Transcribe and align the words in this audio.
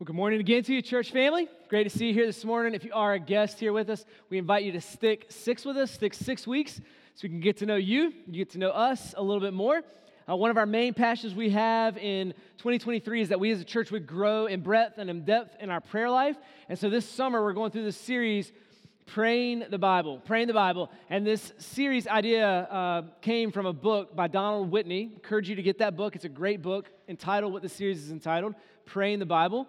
Well, 0.00 0.04
good 0.04 0.14
morning 0.14 0.38
again 0.38 0.62
to 0.62 0.72
you, 0.72 0.80
church 0.80 1.10
family. 1.10 1.48
Great 1.68 1.82
to 1.82 1.90
see 1.90 2.06
you 2.06 2.14
here 2.14 2.24
this 2.24 2.44
morning. 2.44 2.72
If 2.72 2.84
you 2.84 2.92
are 2.94 3.14
a 3.14 3.18
guest 3.18 3.58
here 3.58 3.72
with 3.72 3.90
us, 3.90 4.04
we 4.30 4.38
invite 4.38 4.62
you 4.62 4.70
to 4.70 4.80
stick 4.80 5.26
six 5.28 5.64
with 5.64 5.76
us, 5.76 5.90
stick 5.90 6.14
six 6.14 6.46
weeks, 6.46 6.76
so 6.76 7.22
we 7.24 7.30
can 7.30 7.40
get 7.40 7.56
to 7.56 7.66
know 7.66 7.74
you, 7.74 8.12
you 8.28 8.44
get 8.44 8.50
to 8.50 8.58
know 8.58 8.70
us 8.70 9.12
a 9.16 9.22
little 9.24 9.40
bit 9.40 9.54
more. 9.54 9.82
Uh, 10.30 10.36
one 10.36 10.52
of 10.52 10.56
our 10.56 10.66
main 10.66 10.94
passions 10.94 11.34
we 11.34 11.50
have 11.50 11.98
in 11.98 12.32
2023 12.58 13.22
is 13.22 13.28
that 13.30 13.40
we 13.40 13.50
as 13.50 13.60
a 13.60 13.64
church 13.64 13.90
would 13.90 14.06
grow 14.06 14.46
in 14.46 14.60
breadth 14.60 14.98
and 14.98 15.10
in 15.10 15.24
depth 15.24 15.56
in 15.60 15.68
our 15.68 15.80
prayer 15.80 16.08
life. 16.08 16.36
And 16.68 16.78
so 16.78 16.88
this 16.88 17.04
summer, 17.04 17.42
we're 17.42 17.52
going 17.52 17.72
through 17.72 17.82
this 17.82 17.96
series, 17.96 18.52
Praying 19.04 19.64
the 19.68 19.78
Bible, 19.78 20.20
Praying 20.20 20.46
the 20.46 20.54
Bible. 20.54 20.92
And 21.10 21.26
this 21.26 21.52
series 21.58 22.06
idea 22.06 22.46
uh, 22.46 23.02
came 23.20 23.50
from 23.50 23.66
a 23.66 23.72
book 23.72 24.14
by 24.14 24.28
Donald 24.28 24.70
Whitney. 24.70 25.08
I 25.10 25.14
Encourage 25.14 25.48
you 25.48 25.56
to 25.56 25.62
get 25.62 25.78
that 25.78 25.96
book. 25.96 26.14
It's 26.14 26.24
a 26.24 26.28
great 26.28 26.62
book 26.62 26.88
entitled 27.08 27.52
what 27.52 27.62
the 27.62 27.68
series 27.68 28.04
is 28.04 28.12
entitled, 28.12 28.54
Praying 28.86 29.18
the 29.18 29.26
Bible. 29.26 29.66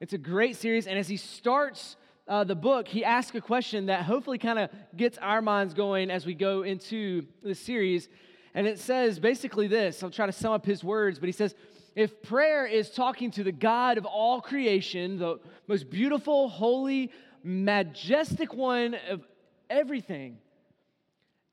It's 0.00 0.12
a 0.12 0.18
great 0.18 0.56
series, 0.56 0.86
and 0.86 0.96
as 0.96 1.08
he 1.08 1.16
starts 1.16 1.96
uh, 2.28 2.44
the 2.44 2.54
book, 2.54 2.86
he 2.86 3.04
asks 3.04 3.34
a 3.34 3.40
question 3.40 3.86
that 3.86 4.04
hopefully 4.04 4.38
kind 4.38 4.58
of 4.58 4.70
gets 4.96 5.18
our 5.18 5.42
minds 5.42 5.74
going 5.74 6.10
as 6.10 6.24
we 6.24 6.34
go 6.34 6.62
into 6.62 7.26
the 7.42 7.54
series. 7.54 8.08
And 8.54 8.66
it 8.66 8.78
says 8.78 9.18
basically 9.18 9.66
this 9.66 10.02
I'll 10.02 10.10
try 10.10 10.26
to 10.26 10.32
sum 10.32 10.52
up 10.52 10.64
his 10.64 10.84
words, 10.84 11.18
but 11.18 11.26
he 11.26 11.32
says, 11.32 11.54
if 11.96 12.22
prayer 12.22 12.64
is 12.64 12.90
talking 12.90 13.32
to 13.32 13.42
the 13.42 13.50
God 13.50 13.98
of 13.98 14.06
all 14.06 14.40
creation, 14.40 15.18
the 15.18 15.40
most 15.66 15.90
beautiful, 15.90 16.48
holy, 16.48 17.10
majestic 17.42 18.54
one 18.54 18.94
of 19.10 19.22
everything, 19.68 20.38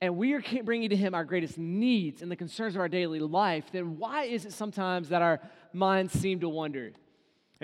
and 0.02 0.18
we 0.18 0.34
are 0.34 0.44
bringing 0.64 0.90
to 0.90 0.96
him 0.96 1.16
our 1.16 1.26
greatest 1.26 1.58
needs 1.58 2.22
and 2.22 2.30
the 2.30 2.36
concerns 2.36 2.76
of 2.76 2.82
our 2.82 2.90
daily 2.90 3.20
life, 3.20 3.66
then 3.72 3.98
why 3.98 4.26
is 4.26 4.46
it 4.46 4.54
sometimes 4.54 5.10
that 5.10 5.24
our 5.24 5.42
minds 5.74 6.14
seem 6.14 6.42
to 6.42 6.50
wander? 6.50 6.92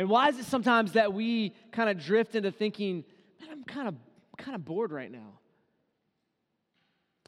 And 0.01 0.09
why 0.09 0.29
is 0.29 0.39
it 0.39 0.45
sometimes 0.45 0.93
that 0.93 1.13
we 1.13 1.53
kind 1.71 1.87
of 1.87 2.03
drift 2.03 2.33
into 2.33 2.49
thinking, 2.49 3.03
man, 3.39 3.49
I'm 3.51 3.63
kind 3.63 3.87
of 3.87 3.93
kind 4.35 4.55
of 4.55 4.65
bored 4.65 4.91
right 4.91 5.11
now? 5.11 5.37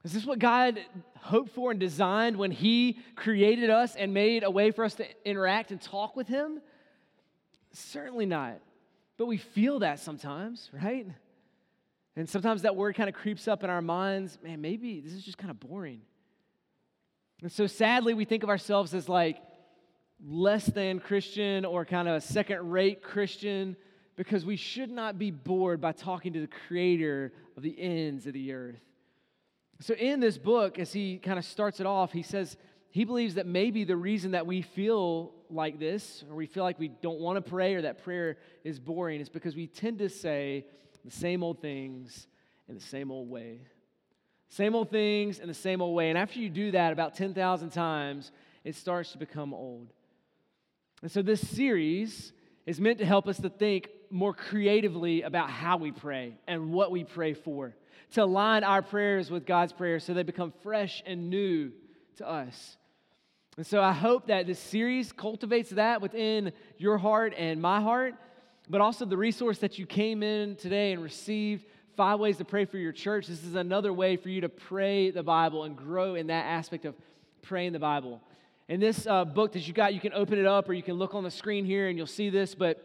Is 0.03 0.11
this 0.11 0.25
what 0.25 0.39
God 0.39 0.79
hoped 1.19 1.51
for 1.51 1.69
and 1.69 1.79
designed 1.79 2.35
when 2.35 2.49
He 2.49 2.97
created 3.15 3.69
us 3.69 3.95
and 3.95 4.11
made 4.11 4.43
a 4.43 4.49
way 4.49 4.71
for 4.71 4.83
us 4.83 4.95
to 4.95 5.05
interact 5.23 5.69
and 5.69 5.79
talk 5.79 6.15
with 6.15 6.27
Him? 6.27 6.61
Certainly 7.73 8.25
not. 8.25 8.59
But 9.17 9.27
we 9.27 9.37
feel 9.37 9.77
that 9.79 9.99
sometimes, 9.99 10.71
right? 10.73 11.05
And 12.15 12.27
sometimes 12.27 12.63
that 12.63 12.75
word 12.75 12.95
kind 12.95 13.07
of 13.07 13.13
creeps 13.13 13.47
up 13.47 13.63
in 13.63 13.69
our 13.69 13.83
minds 13.83 14.39
man, 14.43 14.61
maybe 14.61 14.99
this 14.99 15.13
is 15.13 15.23
just 15.23 15.37
kind 15.37 15.51
of 15.51 15.59
boring. 15.59 16.01
And 17.43 17.51
so 17.51 17.67
sadly, 17.67 18.15
we 18.15 18.25
think 18.25 18.41
of 18.41 18.49
ourselves 18.49 18.95
as 18.95 19.07
like 19.07 19.37
less 20.25 20.65
than 20.65 20.99
Christian 20.99 21.65
or 21.65 21.85
kind 21.85 22.07
of 22.07 22.15
a 22.15 22.21
second 22.21 22.69
rate 22.71 23.03
Christian 23.03 23.75
because 24.15 24.45
we 24.45 24.55
should 24.55 24.89
not 24.89 25.17
be 25.17 25.31
bored 25.31 25.81
by 25.81 25.91
talking 25.91 26.33
to 26.33 26.41
the 26.41 26.49
creator 26.67 27.33
of 27.57 27.63
the 27.63 27.79
ends 27.79 28.25
of 28.27 28.33
the 28.33 28.53
earth. 28.53 28.79
So, 29.79 29.95
in 29.95 30.19
this 30.19 30.37
book, 30.37 30.79
as 30.79 30.93
he 30.93 31.17
kind 31.17 31.37
of 31.37 31.45
starts 31.45 31.79
it 31.79 31.85
off, 31.85 32.13
he 32.13 32.21
says 32.21 32.55
he 32.91 33.03
believes 33.03 33.35
that 33.35 33.47
maybe 33.47 33.83
the 33.83 33.97
reason 33.97 34.31
that 34.31 34.45
we 34.45 34.61
feel 34.61 35.33
like 35.49 35.79
this, 35.79 36.23
or 36.29 36.35
we 36.35 36.45
feel 36.45 36.63
like 36.63 36.79
we 36.79 36.87
don't 36.87 37.19
want 37.19 37.43
to 37.43 37.49
pray, 37.49 37.73
or 37.73 37.81
that 37.81 38.03
prayer 38.03 38.37
is 38.63 38.79
boring, 38.79 39.19
is 39.19 39.29
because 39.29 39.55
we 39.55 39.67
tend 39.67 39.97
to 39.99 40.09
say 40.09 40.65
the 41.03 41.11
same 41.11 41.43
old 41.43 41.59
things 41.59 42.27
in 42.69 42.75
the 42.75 42.81
same 42.81 43.11
old 43.11 43.29
way. 43.29 43.61
Same 44.49 44.75
old 44.75 44.91
things 44.91 45.39
in 45.39 45.47
the 45.47 45.53
same 45.53 45.81
old 45.81 45.95
way. 45.95 46.09
And 46.09 46.17
after 46.17 46.39
you 46.39 46.49
do 46.49 46.71
that 46.71 46.93
about 46.93 47.15
10,000 47.15 47.71
times, 47.71 48.31
it 48.63 48.75
starts 48.75 49.11
to 49.13 49.17
become 49.17 49.53
old. 49.53 49.91
And 51.03 51.11
so 51.11 51.21
this 51.21 51.45
series 51.45 52.31
is 52.65 52.79
meant 52.79 52.99
to 52.99 53.05
help 53.05 53.27
us 53.27 53.37
to 53.41 53.49
think 53.49 53.89
more 54.09 54.33
creatively 54.33 55.23
about 55.23 55.49
how 55.49 55.75
we 55.75 55.91
pray 55.91 56.37
and 56.47 56.71
what 56.71 56.91
we 56.91 57.03
pray 57.03 57.33
for, 57.33 57.75
to 58.13 58.23
align 58.23 58.63
our 58.63 58.81
prayers 58.81 59.29
with 59.29 59.45
God's 59.45 59.73
prayers 59.73 60.05
so 60.05 60.13
they 60.13 60.23
become 60.23 60.53
fresh 60.63 61.03
and 61.05 61.29
new 61.29 61.73
to 62.15 62.29
us. 62.29 62.77
And 63.57 63.67
so 63.67 63.83
I 63.83 63.91
hope 63.91 64.27
that 64.27 64.47
this 64.47 64.59
series 64.59 65.11
cultivates 65.11 65.71
that 65.71 66.01
within 66.01 66.53
your 66.77 66.97
heart 66.97 67.33
and 67.37 67.61
my 67.61 67.81
heart, 67.81 68.15
but 68.69 68.79
also 68.79 69.03
the 69.03 69.17
resource 69.17 69.57
that 69.57 69.77
you 69.77 69.85
came 69.85 70.23
in 70.23 70.55
today 70.55 70.93
and 70.93 71.03
received 71.03 71.65
five 71.97 72.17
ways 72.17 72.37
to 72.37 72.45
pray 72.45 72.63
for 72.63 72.77
your 72.77 72.93
church. 72.93 73.27
This 73.27 73.43
is 73.43 73.55
another 73.55 73.91
way 73.91 74.15
for 74.15 74.29
you 74.29 74.39
to 74.39 74.49
pray 74.49 75.11
the 75.11 75.21
Bible 75.21 75.65
and 75.65 75.75
grow 75.75 76.15
in 76.15 76.27
that 76.27 76.45
aspect 76.45 76.85
of 76.85 76.95
praying 77.41 77.73
the 77.73 77.79
Bible. 77.79 78.21
In 78.69 78.79
this 78.79 79.05
uh, 79.05 79.25
book 79.25 79.51
that 79.53 79.67
you 79.67 79.73
got, 79.73 79.93
you 79.93 79.99
can 79.99 80.13
open 80.13 80.39
it 80.39 80.45
up 80.45 80.69
or 80.69 80.73
you 80.73 80.83
can 80.83 80.93
look 80.93 81.13
on 81.13 81.23
the 81.25 81.31
screen 81.31 81.65
here 81.65 81.89
and 81.89 81.97
you'll 81.97 82.07
see 82.07 82.29
this, 82.29 82.55
but 82.55 82.81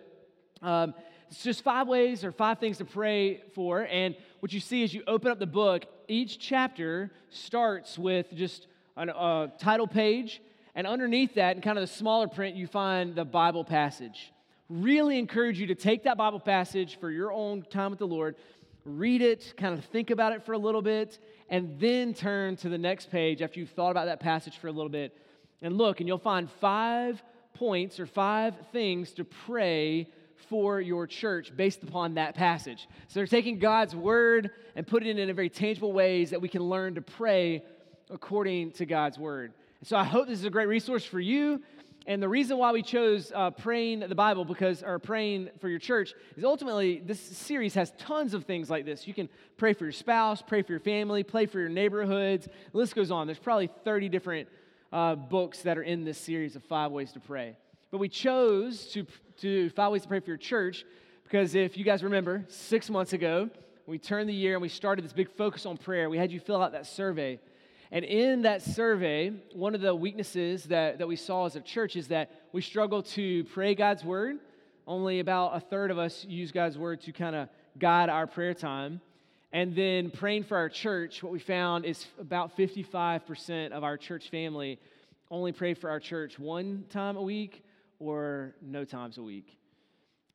um, 0.60 0.92
it's 1.30 1.44
just 1.44 1.62
five 1.62 1.86
ways 1.86 2.24
or 2.24 2.32
five 2.32 2.58
things 2.58 2.78
to 2.78 2.84
pray 2.84 3.42
for. 3.54 3.86
And 3.88 4.16
what 4.40 4.52
you 4.52 4.58
see 4.58 4.82
is 4.82 4.92
you 4.92 5.04
open 5.06 5.30
up 5.30 5.38
the 5.38 5.46
book, 5.46 5.84
each 6.08 6.40
chapter 6.40 7.12
starts 7.30 7.96
with 7.96 8.26
just 8.34 8.66
a 8.96 9.02
uh, 9.02 9.46
title 9.58 9.86
page, 9.86 10.42
and 10.74 10.84
underneath 10.84 11.36
that, 11.36 11.54
in 11.54 11.62
kind 11.62 11.78
of 11.78 11.82
the 11.82 11.94
smaller 11.94 12.26
print, 12.26 12.56
you 12.56 12.66
find 12.66 13.14
the 13.14 13.24
Bible 13.24 13.64
passage. 13.64 14.32
Really 14.68 15.16
encourage 15.16 15.60
you 15.60 15.68
to 15.68 15.76
take 15.76 16.02
that 16.04 16.16
Bible 16.16 16.40
passage 16.40 16.98
for 16.98 17.08
your 17.08 17.32
own 17.32 17.62
time 17.62 17.90
with 17.90 18.00
the 18.00 18.06
Lord, 18.06 18.34
read 18.84 19.22
it, 19.22 19.54
kind 19.56 19.78
of 19.78 19.84
think 19.84 20.10
about 20.10 20.32
it 20.32 20.44
for 20.44 20.54
a 20.54 20.58
little 20.58 20.82
bit, 20.82 21.20
and 21.48 21.78
then 21.78 22.14
turn 22.14 22.56
to 22.56 22.68
the 22.68 22.78
next 22.78 23.12
page 23.12 23.42
after 23.42 23.60
you've 23.60 23.70
thought 23.70 23.90
about 23.92 24.06
that 24.06 24.18
passage 24.18 24.58
for 24.58 24.66
a 24.66 24.72
little 24.72 24.90
bit 24.90 25.16
and 25.62 25.76
look, 25.76 26.00
and 26.00 26.08
you'll 26.08 26.18
find 26.18 26.50
five 26.60 27.22
points 27.54 27.98
or 27.98 28.06
five 28.06 28.54
things 28.72 29.12
to 29.12 29.24
pray 29.24 30.08
for 30.48 30.80
your 30.80 31.06
church 31.06 31.54
based 31.56 31.82
upon 31.82 32.14
that 32.14 32.34
passage. 32.34 32.88
So 33.08 33.20
they're 33.20 33.26
taking 33.26 33.58
God's 33.58 33.94
word 33.94 34.50
and 34.76 34.86
putting 34.86 35.08
it 35.08 35.18
in 35.18 35.30
a 35.30 35.34
very 35.34 35.50
tangible 35.50 35.92
ways 35.92 36.30
that 36.30 36.40
we 36.40 36.48
can 36.48 36.62
learn 36.62 36.94
to 36.94 37.02
pray 37.02 37.64
according 38.10 38.72
to 38.72 38.86
God's 38.86 39.18
word. 39.18 39.52
So 39.82 39.96
I 39.96 40.04
hope 40.04 40.28
this 40.28 40.38
is 40.38 40.44
a 40.44 40.50
great 40.50 40.68
resource 40.68 41.04
for 41.04 41.20
you. 41.20 41.60
And 42.06 42.22
the 42.22 42.28
reason 42.28 42.56
why 42.56 42.72
we 42.72 42.82
chose 42.82 43.30
uh, 43.34 43.50
praying 43.50 44.00
the 44.00 44.14
Bible, 44.14 44.46
because 44.46 44.82
or 44.82 44.98
praying 44.98 45.50
for 45.60 45.68
your 45.68 45.78
church, 45.78 46.14
is 46.38 46.44
ultimately 46.44 47.02
this 47.04 47.20
series 47.20 47.74
has 47.74 47.92
tons 47.98 48.32
of 48.32 48.44
things 48.44 48.70
like 48.70 48.86
this. 48.86 49.06
You 49.06 49.12
can 49.12 49.28
pray 49.58 49.74
for 49.74 49.84
your 49.84 49.92
spouse, 49.92 50.40
pray 50.40 50.62
for 50.62 50.72
your 50.72 50.80
family, 50.80 51.22
pray 51.22 51.44
for 51.44 51.60
your 51.60 51.68
neighborhoods. 51.68 52.48
The 52.72 52.78
list 52.78 52.94
goes 52.94 53.10
on. 53.10 53.26
There's 53.26 53.38
probably 53.38 53.68
30 53.84 54.08
different 54.08 54.48
uh, 54.92 55.14
books 55.14 55.62
that 55.62 55.78
are 55.78 55.82
in 55.82 56.04
this 56.04 56.18
series 56.18 56.56
of 56.56 56.64
five 56.64 56.90
ways 56.90 57.12
to 57.12 57.20
pray. 57.20 57.56
But 57.90 57.98
we 57.98 58.08
chose 58.08 58.86
to, 58.88 59.06
to 59.40 59.70
five 59.70 59.92
ways 59.92 60.02
to 60.02 60.08
pray 60.08 60.20
for 60.20 60.28
your 60.28 60.36
church 60.36 60.84
because 61.24 61.54
if 61.54 61.76
you 61.76 61.84
guys 61.84 62.02
remember, 62.02 62.44
six 62.48 62.88
months 62.88 63.12
ago, 63.12 63.50
we 63.86 63.98
turned 63.98 64.28
the 64.28 64.34
year 64.34 64.54
and 64.54 64.62
we 64.62 64.68
started 64.68 65.04
this 65.04 65.12
big 65.12 65.30
focus 65.30 65.66
on 65.66 65.76
prayer. 65.76 66.08
We 66.08 66.18
had 66.18 66.32
you 66.32 66.40
fill 66.40 66.62
out 66.62 66.72
that 66.72 66.86
survey. 66.86 67.38
And 67.90 68.04
in 68.04 68.42
that 68.42 68.62
survey, 68.62 69.32
one 69.54 69.74
of 69.74 69.80
the 69.80 69.94
weaknesses 69.94 70.64
that, 70.64 70.98
that 70.98 71.08
we 71.08 71.16
saw 71.16 71.46
as 71.46 71.56
a 71.56 71.60
church 71.60 71.96
is 71.96 72.08
that 72.08 72.30
we 72.52 72.60
struggle 72.60 73.02
to 73.02 73.44
pray 73.44 73.74
God's 73.74 74.04
word. 74.04 74.36
Only 74.86 75.20
about 75.20 75.56
a 75.56 75.60
third 75.60 75.90
of 75.90 75.98
us 75.98 76.24
use 76.26 76.52
God's 76.52 76.76
word 76.76 77.00
to 77.02 77.12
kind 77.12 77.34
of 77.34 77.48
guide 77.78 78.08
our 78.08 78.26
prayer 78.26 78.54
time. 78.54 79.00
And 79.52 79.74
then 79.74 80.10
praying 80.10 80.44
for 80.44 80.56
our 80.58 80.68
church, 80.68 81.22
what 81.22 81.32
we 81.32 81.38
found 81.38 81.86
is 81.86 82.06
about 82.18 82.56
55% 82.56 83.72
of 83.72 83.82
our 83.82 83.96
church 83.96 84.28
family 84.30 84.78
only 85.30 85.52
pray 85.52 85.74
for 85.74 85.90
our 85.90 86.00
church 86.00 86.38
one 86.38 86.84
time 86.90 87.16
a 87.16 87.22
week 87.22 87.62
or 87.98 88.54
no 88.62 88.84
times 88.84 89.18
a 89.18 89.22
week. 89.22 89.58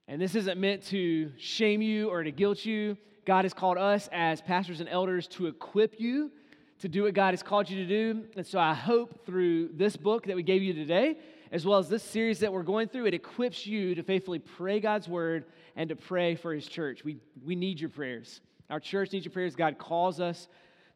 And 0.07 0.21
this 0.21 0.35
isn't 0.35 0.59
meant 0.59 0.83
to 0.87 1.31
shame 1.37 1.81
you 1.81 2.09
or 2.09 2.23
to 2.23 2.31
guilt 2.31 2.65
you. 2.65 2.97
God 3.25 3.45
has 3.45 3.53
called 3.53 3.77
us 3.77 4.09
as 4.11 4.41
pastors 4.41 4.79
and 4.79 4.89
elders 4.89 5.27
to 5.29 5.47
equip 5.47 5.99
you 5.99 6.31
to 6.79 6.89
do 6.89 7.03
what 7.03 7.13
God 7.13 7.31
has 7.31 7.41
called 7.41 7.69
you 7.69 7.77
to 7.77 7.87
do. 7.87 8.23
And 8.35 8.45
so 8.45 8.59
I 8.59 8.73
hope 8.73 9.25
through 9.25 9.69
this 9.69 9.95
book 9.95 10.25
that 10.27 10.35
we 10.35 10.43
gave 10.43 10.61
you 10.61 10.73
today, 10.73 11.17
as 11.51 11.65
well 11.65 11.79
as 11.79 11.87
this 11.87 12.03
series 12.03 12.39
that 12.39 12.51
we're 12.51 12.63
going 12.63 12.89
through, 12.89 13.05
it 13.05 13.13
equips 13.13 13.65
you 13.65 13.95
to 13.95 14.03
faithfully 14.03 14.39
pray 14.39 14.79
God's 14.79 15.07
word 15.07 15.45
and 15.75 15.87
to 15.89 15.95
pray 15.95 16.35
for 16.35 16.53
his 16.53 16.67
church. 16.67 17.05
We, 17.05 17.17
we 17.45 17.55
need 17.55 17.79
your 17.79 17.89
prayers. 17.89 18.41
Our 18.73 18.79
church 18.79 19.11
needs 19.11 19.23
your 19.23 19.31
prayers. 19.31 19.55
God 19.55 19.77
calls 19.77 20.19
us 20.19 20.47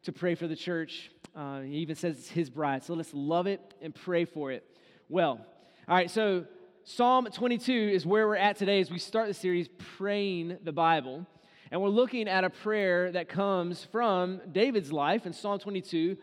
to 0.02 0.10
pray 0.10 0.34
for 0.34 0.48
the 0.48 0.56
church. 0.56 1.12
Uh, 1.32 1.60
he 1.60 1.76
even 1.76 1.94
says 1.94 2.18
it's 2.18 2.28
his 2.28 2.50
bride. 2.50 2.82
So 2.82 2.94
let's 2.94 3.14
love 3.14 3.46
it 3.46 3.60
and 3.80 3.94
pray 3.94 4.24
for 4.24 4.50
it. 4.50 4.64
Well, 5.08 5.46
all 5.86 5.94
right, 5.94 6.10
so 6.10 6.44
Psalm 6.82 7.28
22 7.32 7.72
is 7.72 8.04
where 8.04 8.26
we're 8.26 8.34
at 8.34 8.56
today 8.56 8.80
as 8.80 8.90
we 8.90 8.98
start 8.98 9.28
the 9.28 9.34
series, 9.34 9.68
Praying 9.96 10.58
the 10.64 10.72
Bible. 10.72 11.24
And 11.70 11.80
we're 11.80 11.90
looking 11.90 12.26
at 12.26 12.42
a 12.42 12.50
prayer 12.50 13.12
that 13.12 13.28
comes 13.28 13.84
from 13.84 14.40
David's 14.50 14.90
life 14.90 15.24
in 15.24 15.32
Psalm 15.32 15.60
22, 15.60 16.16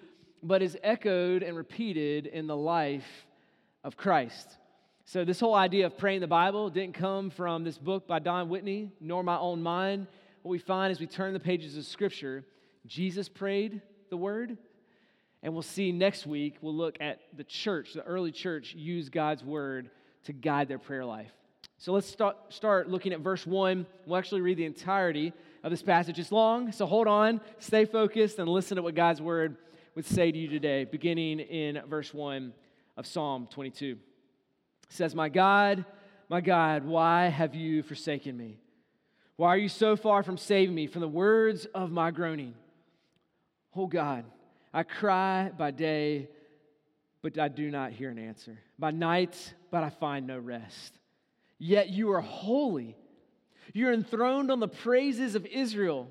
but 0.44 0.62
is 0.62 0.78
echoed 0.84 1.42
and 1.42 1.56
repeated 1.56 2.28
in 2.28 2.48
the 2.48 2.58
life 2.58 3.26
of 3.82 3.96
Christ. 3.96 4.58
So, 5.06 5.24
this 5.24 5.40
whole 5.40 5.56
idea 5.56 5.86
of 5.86 5.98
praying 5.98 6.20
the 6.20 6.28
Bible 6.28 6.70
didn't 6.70 6.96
come 6.96 7.30
from 7.30 7.64
this 7.64 7.78
book 7.78 8.08
by 8.08 8.20
Don 8.20 8.50
Whitney, 8.50 8.92
nor 9.00 9.24
my 9.24 9.38
own 9.38 9.64
mind 9.64 10.08
what 10.46 10.52
we 10.52 10.60
find 10.60 10.92
as 10.92 11.00
we 11.00 11.08
turn 11.08 11.34
the 11.34 11.40
pages 11.40 11.76
of 11.76 11.88
Scripture, 11.88 12.46
Jesus 12.86 13.28
prayed 13.28 13.82
the 14.12 14.18
word. 14.18 14.60
And 15.42 15.54
we'll 15.54 15.64
see 15.64 15.92
next 15.92 16.28
week, 16.28 16.58
we'll 16.62 16.76
look 16.76 16.98
at 17.02 17.20
the 17.36 17.44
church, 17.44 17.94
the 17.94 18.04
early 18.04 18.32
church, 18.32 18.76
use 18.76 19.10
God's 19.10 19.44
word 19.44 19.90
to 20.26 20.34
guide 20.34 20.68
their 20.68 20.78
prayer 20.78 21.04
life. 21.04 21.32
So 21.80 21.94
let's 21.94 22.08
start, 22.08 22.38
start 22.50 22.88
looking 22.88 23.12
at 23.12 23.22
verse 23.22 23.48
1. 23.48 23.88
We'll 24.06 24.18
actually 24.18 24.42
read 24.42 24.58
the 24.58 24.66
entirety 24.66 25.34
of 25.64 25.72
this 25.72 25.82
passage. 25.82 26.20
It's 26.20 26.32
long, 26.32 26.72
so 26.72 26.86
hold 26.86 27.08
on, 27.08 27.42
stay 27.58 27.86
focused, 27.86 28.38
and 28.38 28.48
listen 28.48 28.76
to 28.76 28.84
what 28.84 28.94
God's 28.94 29.24
word 29.24 29.58
would 29.96 30.06
say 30.06 30.32
to 30.32 30.38
you 30.38 30.48
today, 30.48 30.84
beginning 30.84 31.40
in 31.40 31.82
verse 31.90 32.14
1 32.14 32.54
of 32.98 33.08
Psalm 33.08 33.48
22. 33.50 33.98
It 34.84 34.94
says, 34.94 35.16
My 35.16 35.28
God, 35.28 35.86
my 36.30 36.40
God, 36.40 36.86
why 36.86 37.30
have 37.30 37.56
you 37.56 37.82
forsaken 37.82 38.38
me? 38.38 38.60
Why 39.38 39.50
are 39.50 39.58
you 39.58 39.70
so 39.70 39.96
far 39.96 40.24
from 40.24 40.38
saving 40.38 40.74
me 40.74 40.88
from 40.88 41.02
the 41.02 41.08
words 41.08 41.66
of 41.66 41.92
my 41.92 42.12
groaning? 42.12 42.54
Oh 43.76 43.88
God, 43.88 44.24
I 44.74 44.84
cry 44.84 45.50
by 45.50 45.72
day, 45.72 46.30
but 47.22 47.38
I 47.38 47.50
do 47.50 47.70
not 47.70 47.92
hear 47.92 48.10
an 48.10 48.20
answer. 48.20 48.58
By 48.80 48.92
night, 48.92 49.54
but 49.72 49.84
I 49.84 49.90
find 49.90 50.26
no 50.26 50.40
rest. 50.40 50.98
Yet 51.58 51.90
you 51.90 52.12
are 52.14 52.22
holy. 52.22 52.96
You're 53.74 53.94
enthroned 53.94 54.52
on 54.52 54.60
the 54.60 54.68
praises 54.68 55.36
of 55.36 55.46
Israel. 55.46 56.10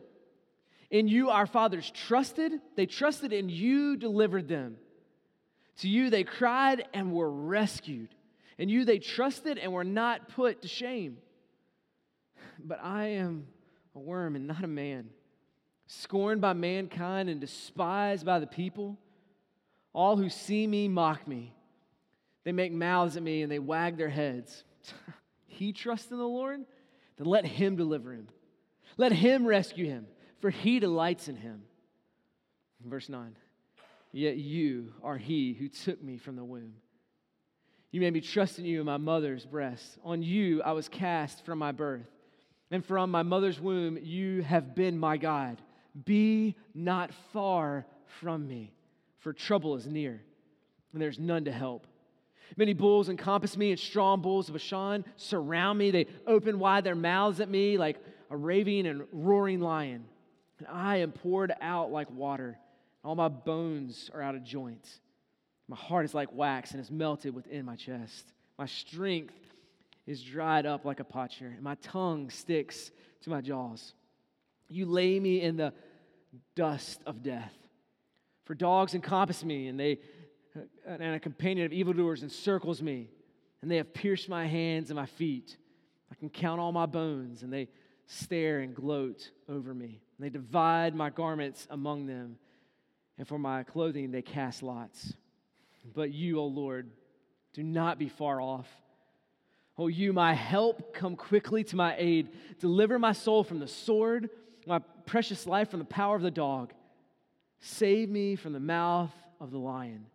In 0.91 1.09
you, 1.09 1.31
our 1.31 1.47
fathers 1.47 1.91
trusted. 1.91 2.53
They 2.77 2.87
trusted, 2.87 3.33
and 3.33 3.51
you 3.51 3.97
delivered 3.97 4.49
them. 4.49 4.77
To 5.79 5.89
you, 5.89 6.11
they 6.11 6.25
cried 6.25 6.87
and 6.93 7.13
were 7.13 7.31
rescued. 7.31 8.09
In 8.59 8.69
you, 8.69 8.85
they 8.85 8.99
trusted 8.99 9.57
and 9.59 9.73
were 9.73 9.85
not 9.85 10.29
put 10.29 10.63
to 10.63 10.69
shame. 10.69 11.19
But 12.65 12.83
I 12.83 13.09
am 13.09 13.47
a 13.95 13.99
worm 13.99 14.37
and 14.37 14.47
not 14.47 14.65
a 14.65 14.69
man, 14.69 15.11
scorned 15.87 16.41
by 16.41 16.55
mankind 16.55 17.29
and 17.29 17.41
despised 17.41 18.25
by 18.25 18.39
the 18.39 18.47
people. 18.47 18.99
All 19.93 20.17
who 20.17 20.31
see 20.31 20.67
me 20.67 20.89
mock 20.89 21.29
me. 21.29 21.55
They 22.43 22.53
make 22.53 22.73
mouths 22.73 23.17
at 23.17 23.23
me 23.23 23.43
and 23.43 23.53
they 23.53 23.59
wag 23.59 23.97
their 23.97 24.09
heads. 24.09 24.65
he 25.47 25.73
trusts 25.73 26.11
in 26.11 26.19
the 26.19 26.27
Lord, 26.27 26.61
then 27.17 27.27
let 27.27 27.45
him 27.45 27.77
deliver 27.77 28.13
him. 28.13 28.29
Let 28.97 29.13
him 29.13 29.47
rescue 29.47 29.87
him, 29.87 30.07
for 30.41 30.51
he 30.51 30.81
delights 30.81 31.29
in 31.29 31.37
him. 31.37 31.63
Verse 32.85 33.09
9 33.09 33.37
Yet 34.13 34.37
you 34.37 34.93
are 35.03 35.19
he 35.19 35.55
who 35.55 35.69
took 35.69 36.03
me 36.03 36.19
from 36.19 36.37
the 36.37 36.45
womb. 36.45 36.75
You 37.91 38.01
made 38.01 38.13
me 38.13 38.21
trust 38.21 38.59
in 38.59 38.65
you 38.65 38.81
in 38.81 38.87
my 38.87 38.97
mother's 38.97 39.45
breast. 39.45 39.99
On 40.05 40.23
you 40.23 40.63
I 40.63 40.73
was 40.73 40.89
cast 40.89 41.45
from 41.45 41.59
my 41.59 41.73
birth. 41.73 42.09
And 42.75 42.85
from 42.85 43.13
my 43.13 43.23
mother's 43.23 43.61
womb 43.61 44.01
you 44.03 44.43
have 44.43 44.75
been 44.75 44.99
my 44.99 45.17
God. 45.17 45.63
Be 46.05 46.57
not 46.75 47.13
far 47.33 47.87
from 48.21 48.49
me, 48.49 48.73
for 49.21 49.33
trouble 49.33 49.77
is 49.77 49.87
near, 49.87 50.21
and 50.93 51.01
there's 51.01 51.21
none 51.21 51.45
to 51.45 51.53
help. 51.53 51.87
Many 52.57 52.73
bulls 52.73 53.09
encompass 53.09 53.57
me, 53.57 53.71
and 53.71 53.79
strong 53.79 54.23
bulls 54.23 54.49
of 54.49 54.55
Bashan 54.55 55.05
surround 55.17 55.79
me. 55.79 55.93
They 55.93 56.09
open 56.27 56.59
wide 56.59 56.83
their 56.83 56.97
mouths 56.97 57.39
at 57.39 57.49
me 57.49 57.79
like 57.79 57.97
a 58.29 58.37
raving 58.37 58.89
and 58.89 59.05
roaring 59.13 59.61
lion. 59.61 60.05
And 60.59 60.67
I 60.67 60.97
am 60.97 61.13
poured 61.13 61.55
out 61.61 61.93
like 61.93 62.11
water. 62.11 62.59
All 63.05 63.15
my 63.15 63.29
bones 63.29 64.11
are 64.13 64.21
out 64.21 64.35
of 64.35 64.43
joint. 64.43 64.99
My 65.69 65.77
heart 65.77 66.07
is 66.07 66.13
like 66.13 66.33
wax 66.33 66.73
and 66.73 66.81
is 66.81 66.91
melted 66.91 67.37
within 67.37 67.67
my 67.67 67.77
chest. 67.77 68.33
My 68.59 68.67
strength 68.67 69.33
is 70.07 70.23
dried 70.23 70.67
up 70.67 70.85
like 70.85 71.01
a 71.01 71.05
potsherd, 71.05 71.55
and 71.55 71.63
my 71.63 71.77
tongue 71.77 72.31
sticks 72.31 72.91
to 73.23 73.31
my 73.31 73.41
jaws. 73.41 73.95
You 74.69 74.87
lay 74.87 75.19
me 75.19 75.41
in 75.41 75.57
the 75.57 75.73
dust 76.55 77.01
of 77.07 77.23
death. 77.23 77.53
For 78.45 78.55
dogs 78.55 78.95
encompass 78.95 79.45
me, 79.45 79.69
and 79.69 79.79
they 79.79 79.99
and 80.87 81.03
a 81.03 81.19
companion 81.19 81.67
of 81.67 81.73
evildoers 81.73 82.23
encircles 82.23 82.81
me, 82.81 83.11
and 83.61 83.71
they 83.71 83.79
have 83.79 83.93
pierced 83.93 84.29
my 84.29 84.47
hands 84.47 84.91
and 84.91 84.97
my 84.97 85.07
feet. 85.07 85.57
I 86.13 86.15
can 86.15 86.29
count 86.29 86.61
all 86.61 86.71
my 86.71 86.87
bones, 86.87 87.43
and 87.43 87.53
they 87.53 87.69
stare 88.07 88.61
and 88.61 88.75
gloat 88.75 89.31
over 89.49 89.75
me. 89.75 90.01
And 90.17 90.25
they 90.25 90.31
divide 90.31 90.95
my 90.95 91.11
garments 91.11 91.67
among 91.71 92.07
them, 92.07 92.37
and 93.19 93.27
for 93.27 93.39
my 93.39 93.65
clothing 93.65 94.11
they 94.11 94.23
cast 94.23 94.63
lots. 94.63 95.15
But 95.95 96.13
you, 96.13 96.39
O 96.39 96.47
Lord, 96.47 96.91
do 97.53 97.63
not 97.63 97.99
be 97.99 98.09
far 98.09 98.41
off. 98.41 98.69
O 99.77 99.89
you, 99.89 100.13
my 100.13 100.35
help, 100.35 100.95
come 100.95 101.17
quickly 101.17 101.65
to 101.65 101.77
my 101.77 101.95
aid. 101.99 102.29
Deliver 102.61 102.99
my 102.99 103.13
soul 103.13 103.43
from 103.45 103.59
the 103.59 103.69
sword, 103.69 104.31
my 104.67 104.79
precious 105.07 105.47
life 105.47 105.71
from 105.71 105.81
the 105.81 105.85
power 105.85 106.17
of 106.17 106.23
the 106.23 106.31
dog. 106.31 106.73
Save 107.61 108.09
me 108.09 108.37
from 108.37 108.53
the 108.53 108.61
mouth 108.61 109.13
of 109.41 109.51
the 109.51 109.59
lion 109.59 110.07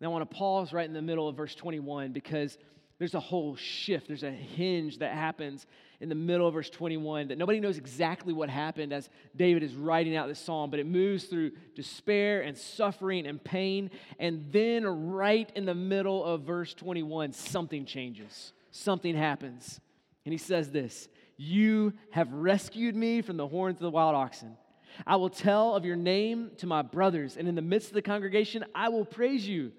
and 0.00 0.06
I 0.06 0.10
want 0.10 0.28
to 0.28 0.36
pause 0.36 0.72
right 0.72 0.86
in 0.86 0.94
the 0.94 1.02
middle 1.02 1.28
of 1.28 1.36
verse 1.36 1.54
21 1.54 2.12
because 2.12 2.56
there's 2.98 3.14
a 3.14 3.20
whole 3.20 3.54
shift. 3.56 4.08
There's 4.08 4.22
a 4.22 4.30
hinge 4.30 4.98
that 4.98 5.12
happens 5.12 5.66
in 6.00 6.08
the 6.08 6.14
middle 6.14 6.48
of 6.48 6.54
verse 6.54 6.70
21 6.70 7.28
that 7.28 7.36
nobody 7.36 7.60
knows 7.60 7.76
exactly 7.76 8.32
what 8.32 8.48
happened 8.48 8.94
as 8.94 9.10
David 9.36 9.62
is 9.62 9.74
writing 9.74 10.16
out 10.16 10.26
this 10.26 10.38
psalm, 10.38 10.70
but 10.70 10.80
it 10.80 10.86
moves 10.86 11.24
through 11.24 11.52
despair 11.74 12.40
and 12.40 12.56
suffering 12.56 13.26
and 13.26 13.42
pain. 13.44 13.90
And 14.18 14.46
then, 14.50 14.86
right 14.86 15.50
in 15.54 15.66
the 15.66 15.74
middle 15.74 16.24
of 16.24 16.42
verse 16.42 16.72
21, 16.72 17.32
something 17.32 17.84
changes, 17.84 18.54
something 18.70 19.14
happens. 19.14 19.80
And 20.24 20.32
he 20.32 20.38
says 20.38 20.70
this 20.70 21.08
You 21.36 21.94
have 22.10 22.32
rescued 22.32 22.94
me 22.94 23.22
from 23.22 23.36
the 23.36 23.48
horns 23.48 23.76
of 23.76 23.82
the 23.82 23.90
wild 23.90 24.14
oxen. 24.14 24.56
I 25.06 25.16
will 25.16 25.30
tell 25.30 25.74
of 25.74 25.84
your 25.84 25.96
name 25.96 26.50
to 26.58 26.66
my 26.66 26.82
brothers, 26.82 27.36
and 27.36 27.48
in 27.48 27.54
the 27.54 27.62
midst 27.62 27.88
of 27.88 27.94
the 27.94 28.02
congregation, 28.02 28.64
I 28.74 28.88
will 28.88 29.04
praise 29.04 29.46
you. 29.46 29.72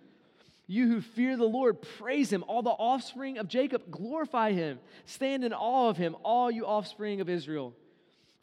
You 0.67 0.87
who 0.87 1.01
fear 1.01 1.35
the 1.35 1.43
Lord, 1.43 1.81
praise 1.99 2.31
him. 2.31 2.45
All 2.47 2.61
the 2.61 2.69
offspring 2.69 3.37
of 3.37 3.49
Jacob, 3.49 3.91
glorify 3.91 4.53
him. 4.53 4.79
Stand 5.05 5.43
in 5.43 5.53
awe 5.53 5.89
of 5.89 5.97
him, 5.97 6.15
all 6.23 6.49
you 6.49 6.65
offspring 6.65 7.19
of 7.19 7.29
Israel. 7.29 7.73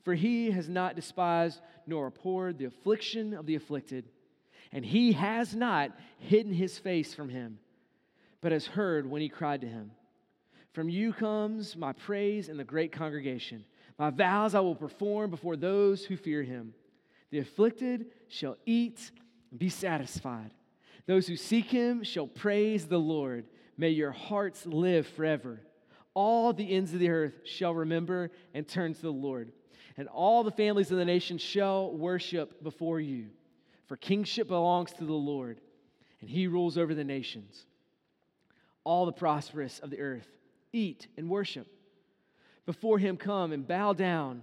For 0.05 0.15
he 0.15 0.51
has 0.51 0.69
not 0.69 0.95
despised 0.95 1.61
nor 1.87 2.07
abhorred 2.07 2.59
the 2.59 2.67
affliction 2.67 3.33
of 3.33 3.47
the 3.47 3.55
afflicted, 3.55 4.05
and 4.73 4.85
he 4.85 5.13
has 5.13 5.57
not 5.57 5.91
hidden 6.19 6.53
his 6.53 6.79
face 6.79 7.15
from 7.15 7.31
him, 7.31 7.59
but 8.43 8.53
has 8.53 8.67
heard 8.67 9.09
when 9.09 9.23
he 9.23 9.29
cried 9.31 9.63
to 9.63 9.67
him. 9.67 9.91
From 10.79 10.89
you 10.89 11.13
comes 11.13 11.75
my 11.75 11.93
praise 11.93 12.49
in 12.49 12.57
the 12.57 12.63
great 12.63 12.93
congregation. 12.93 13.65
My 13.99 14.11
vows 14.11 14.55
I 14.55 14.61
will 14.61 14.77
perform 14.77 15.29
before 15.29 15.57
those 15.57 16.05
who 16.05 16.17
fear 16.17 16.45
him. 16.45 16.73
The 17.33 17.41
afflicted 17.41 18.13
shall 18.29 18.57
eat 18.65 19.11
and 19.51 19.59
be 19.59 19.71
satisfied. 19.71 20.53
Those 21.07 21.27
who 21.27 21.35
seek 21.35 21.65
him 21.65 22.05
shall 22.05 22.29
praise 22.29 22.87
the 22.87 22.97
Lord. 23.01 23.47
May 23.77 23.89
your 23.89 24.13
hearts 24.13 24.67
live 24.67 25.09
forever. 25.09 25.59
All 26.15 26.53
the 26.53 26.73
ends 26.73 26.95
of 26.95 27.01
the 27.01 27.11
earth 27.11 27.41
shall 27.45 27.75
remember 27.75 28.31
and 28.55 28.69
turn 28.69 28.95
to 28.95 29.03
the 29.03 29.11
Lord, 29.11 29.51
and 29.97 30.07
all 30.07 30.45
the 30.45 30.53
families 30.53 30.93
of 30.93 30.99
the 30.99 31.05
nations 31.05 31.43
shall 31.43 31.91
worship 31.91 32.63
before 32.63 33.01
you. 33.01 33.31
For 33.89 33.97
kingship 33.97 34.47
belongs 34.47 34.93
to 34.93 35.05
the 35.05 35.13
Lord, 35.13 35.61
and 36.21 36.31
he 36.31 36.47
rules 36.47 36.79
over 36.79 36.95
the 36.95 37.03
nations. 37.03 37.67
All 38.85 39.07
the 39.07 39.13
prosperous 39.13 39.81
of 39.81 39.91
the 39.91 39.99
earth 39.99 40.38
eat 40.73 41.07
and 41.17 41.29
worship. 41.29 41.67
Before 42.67 42.99
him 42.99 43.17
come 43.17 43.53
and 43.53 43.67
bow 43.67 43.93
down, 43.93 44.43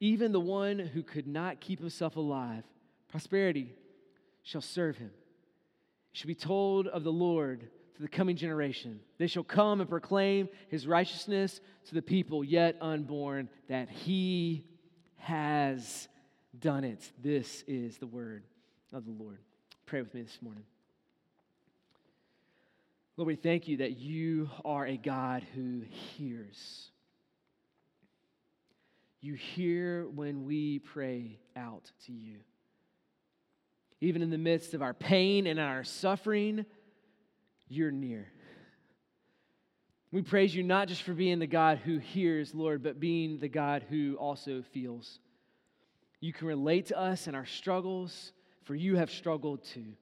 even 0.00 0.32
the 0.32 0.40
one 0.40 0.78
who 0.78 1.02
could 1.02 1.26
not 1.26 1.60
keep 1.60 1.80
himself 1.80 2.16
alive. 2.16 2.64
Prosperity 3.08 3.72
shall 4.42 4.60
serve 4.60 4.96
him 4.96 5.10
It 6.12 6.18
shall 6.18 6.28
be 6.28 6.34
told 6.34 6.86
of 6.86 7.02
the 7.04 7.12
Lord 7.12 7.68
to 7.96 8.02
the 8.02 8.08
coming 8.08 8.36
generation. 8.36 9.00
They 9.18 9.26
shall 9.26 9.44
come 9.44 9.80
and 9.80 9.88
proclaim 9.88 10.48
his 10.68 10.86
righteousness 10.86 11.60
to 11.86 11.94
the 11.94 12.02
people 12.02 12.44
yet 12.44 12.76
unborn, 12.80 13.48
that 13.68 13.88
he 13.88 14.64
has 15.16 16.08
done 16.58 16.84
it. 16.84 17.10
This 17.22 17.64
is 17.66 17.98
the 17.98 18.06
word 18.06 18.44
of 18.92 19.04
the 19.04 19.12
Lord. 19.12 19.38
Pray 19.86 20.02
with 20.02 20.12
me 20.12 20.22
this 20.22 20.38
morning. 20.42 20.64
Lord, 23.16 23.28
we 23.28 23.36
thank 23.36 23.68
you 23.68 23.78
that 23.78 23.96
you 23.98 24.50
are 24.64 24.86
a 24.86 24.96
God 24.96 25.44
who 25.54 25.82
hears. 26.16 26.90
You 29.20 29.34
hear 29.34 30.06
when 30.08 30.44
we 30.44 30.80
pray 30.80 31.38
out 31.56 31.90
to 32.06 32.12
you 32.12 32.38
even 34.04 34.20
in 34.20 34.28
the 34.28 34.38
midst 34.38 34.74
of 34.74 34.82
our 34.82 34.92
pain 34.92 35.46
and 35.46 35.58
our 35.58 35.82
suffering, 35.82 36.66
you're 37.68 37.90
near. 37.90 38.30
We 40.12 40.20
praise 40.20 40.54
you 40.54 40.62
not 40.62 40.88
just 40.88 41.02
for 41.02 41.14
being 41.14 41.38
the 41.38 41.46
God 41.46 41.78
who 41.78 41.98
hears, 41.98 42.54
Lord, 42.54 42.82
but 42.82 43.00
being 43.00 43.38
the 43.38 43.48
God 43.48 43.84
who 43.88 44.16
also 44.16 44.62
feels. 44.72 45.18
You 46.20 46.34
can 46.34 46.46
relate 46.46 46.86
to 46.86 46.98
us 46.98 47.26
in 47.26 47.34
our 47.34 47.46
struggles, 47.46 48.32
for 48.64 48.74
you 48.74 48.96
have 48.96 49.10
struggled 49.10 49.64
too. 49.64 49.94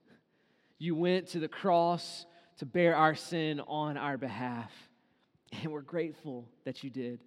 You 0.78 0.96
went 0.96 1.28
to 1.28 1.38
the 1.38 1.48
cross 1.48 2.26
to 2.62 2.66
bear 2.66 2.94
our 2.94 3.16
sin 3.16 3.58
on 3.66 3.96
our 3.96 4.16
behalf, 4.16 4.70
and 5.50 5.72
we're 5.72 5.80
grateful 5.80 6.48
that 6.64 6.84
you 6.84 6.90
did. 6.90 7.18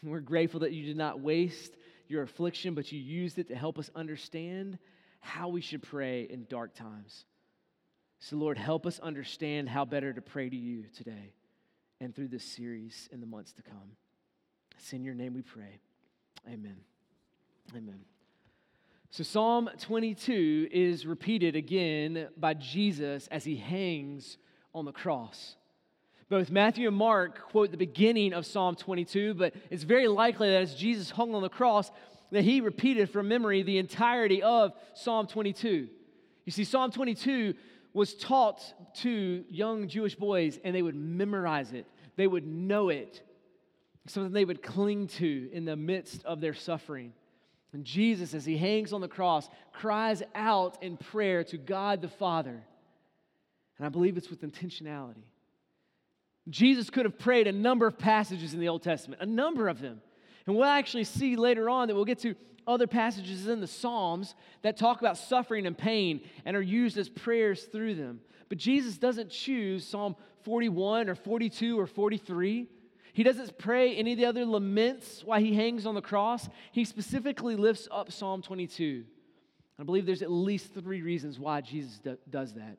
We're 0.00 0.20
grateful 0.20 0.60
that 0.60 0.70
you 0.70 0.86
did 0.86 0.96
not 0.96 1.18
waste 1.18 1.72
your 2.06 2.22
affliction, 2.22 2.72
but 2.72 2.92
you 2.92 3.00
used 3.00 3.36
it 3.40 3.48
to 3.48 3.56
help 3.56 3.80
us 3.80 3.90
understand 3.96 4.78
how 5.18 5.48
we 5.48 5.60
should 5.60 5.82
pray 5.82 6.28
in 6.30 6.46
dark 6.48 6.72
times. 6.72 7.24
So, 8.20 8.36
Lord, 8.36 8.56
help 8.56 8.86
us 8.86 9.00
understand 9.00 9.68
how 9.68 9.84
better 9.84 10.12
to 10.12 10.22
pray 10.22 10.48
to 10.48 10.56
you 10.56 10.84
today. 10.96 11.32
and 12.00 12.14
through 12.14 12.28
this 12.28 12.44
series 12.44 13.08
in 13.10 13.18
the 13.18 13.26
months 13.26 13.52
to 13.54 13.62
come. 13.62 13.96
It's 14.78 14.92
in 14.92 15.02
your 15.02 15.14
name 15.14 15.34
we 15.34 15.42
pray. 15.42 15.80
Amen. 16.46 16.76
Amen. 17.74 18.04
So, 19.10 19.24
Psalm 19.24 19.68
22 19.80 20.68
is 20.70 21.06
repeated 21.06 21.56
again 21.56 22.28
by 22.36 22.54
Jesus 22.54 23.26
as 23.28 23.44
he 23.44 23.56
hangs 23.56 24.38
on 24.74 24.84
the 24.84 24.92
cross. 24.92 25.56
Both 26.28 26.50
Matthew 26.50 26.88
and 26.88 26.96
Mark 26.96 27.50
quote 27.50 27.70
the 27.70 27.76
beginning 27.76 28.32
of 28.32 28.46
Psalm 28.46 28.76
22, 28.76 29.34
but 29.34 29.54
it's 29.70 29.84
very 29.84 30.08
likely 30.08 30.50
that 30.50 30.62
as 30.62 30.74
Jesus 30.74 31.10
hung 31.10 31.34
on 31.34 31.42
the 31.42 31.48
cross, 31.48 31.90
that 32.32 32.42
he 32.42 32.60
repeated 32.60 33.10
from 33.10 33.28
memory 33.28 33.62
the 33.62 33.78
entirety 33.78 34.42
of 34.42 34.72
Psalm 34.94 35.26
22. 35.26 35.88
You 36.44 36.52
see, 36.52 36.64
Psalm 36.64 36.90
22 36.90 37.54
was 37.92 38.14
taught 38.14 38.60
to 39.02 39.44
young 39.48 39.86
Jewish 39.86 40.16
boys, 40.16 40.58
and 40.64 40.74
they 40.74 40.82
would 40.82 40.96
memorize 40.96 41.72
it, 41.72 41.86
they 42.16 42.26
would 42.26 42.46
know 42.46 42.88
it, 42.88 43.22
something 44.06 44.32
they 44.32 44.44
would 44.44 44.62
cling 44.62 45.06
to 45.06 45.50
in 45.52 45.64
the 45.64 45.76
midst 45.76 46.24
of 46.24 46.40
their 46.40 46.54
suffering. 46.54 47.12
And 47.72 47.84
Jesus, 47.84 48.34
as 48.34 48.44
he 48.44 48.56
hangs 48.56 48.92
on 48.92 49.00
the 49.00 49.08
cross, 49.08 49.48
cries 49.72 50.22
out 50.34 50.82
in 50.82 50.96
prayer 50.96 51.42
to 51.44 51.58
God 51.58 52.02
the 52.02 52.08
Father. 52.08 52.62
And 53.78 53.86
I 53.86 53.88
believe 53.88 54.16
it's 54.16 54.30
with 54.30 54.42
intentionality. 54.42 55.24
Jesus 56.48 56.90
could 56.90 57.06
have 57.06 57.18
prayed 57.18 57.46
a 57.46 57.52
number 57.52 57.86
of 57.86 57.98
passages 57.98 58.54
in 58.54 58.60
the 58.60 58.68
Old 58.68 58.82
Testament, 58.82 59.22
a 59.22 59.26
number 59.26 59.68
of 59.68 59.80
them. 59.80 60.00
And 60.46 60.54
we'll 60.54 60.66
actually 60.66 61.04
see 61.04 61.36
later 61.36 61.70
on 61.70 61.88
that 61.88 61.94
we'll 61.94 62.04
get 62.04 62.18
to 62.20 62.34
other 62.66 62.86
passages 62.86 63.46
in 63.46 63.60
the 63.60 63.66
Psalms 63.66 64.34
that 64.62 64.76
talk 64.76 65.00
about 65.00 65.18
suffering 65.18 65.66
and 65.66 65.76
pain 65.76 66.20
and 66.44 66.56
are 66.56 66.62
used 66.62 66.96
as 66.98 67.08
prayers 67.08 67.64
through 67.64 67.94
them. 67.94 68.20
But 68.48 68.58
Jesus 68.58 68.98
doesn't 68.98 69.30
choose 69.30 69.86
Psalm 69.86 70.16
41 70.44 71.08
or 71.08 71.14
42 71.14 71.78
or 71.78 71.86
43. 71.86 72.68
He 73.14 73.22
doesn't 73.22 73.58
pray 73.58 73.94
any 73.94 74.12
of 74.12 74.18
the 74.18 74.26
other 74.26 74.44
laments 74.44 75.22
while 75.24 75.40
he 75.40 75.54
hangs 75.54 75.86
on 75.86 75.94
the 75.94 76.02
cross. 76.02 76.48
He 76.72 76.84
specifically 76.84 77.56
lifts 77.56 77.88
up 77.90 78.12
Psalm 78.12 78.42
22. 78.42 79.04
I 79.78 79.82
believe 79.82 80.06
there's 80.06 80.22
at 80.22 80.30
least 80.30 80.74
three 80.74 81.02
reasons 81.02 81.38
why 81.38 81.60
Jesus 81.60 81.98
do- 81.98 82.18
does 82.28 82.54
that. 82.54 82.78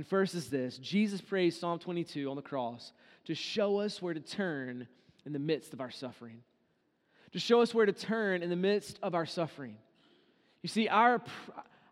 And 0.00 0.06
first 0.06 0.34
is 0.34 0.48
this 0.48 0.78
Jesus 0.78 1.20
prays 1.20 1.60
Psalm 1.60 1.78
22 1.78 2.30
on 2.30 2.36
the 2.36 2.40
cross 2.40 2.92
to 3.26 3.34
show 3.34 3.80
us 3.80 4.00
where 4.00 4.14
to 4.14 4.20
turn 4.20 4.88
in 5.26 5.34
the 5.34 5.38
midst 5.38 5.74
of 5.74 5.82
our 5.82 5.90
suffering, 5.90 6.38
to 7.32 7.38
show 7.38 7.60
us 7.60 7.74
where 7.74 7.84
to 7.84 7.92
turn 7.92 8.42
in 8.42 8.48
the 8.48 8.56
midst 8.56 8.98
of 9.02 9.14
our 9.14 9.26
suffering. 9.26 9.76
You 10.62 10.70
see, 10.70 10.88
our, 10.88 11.20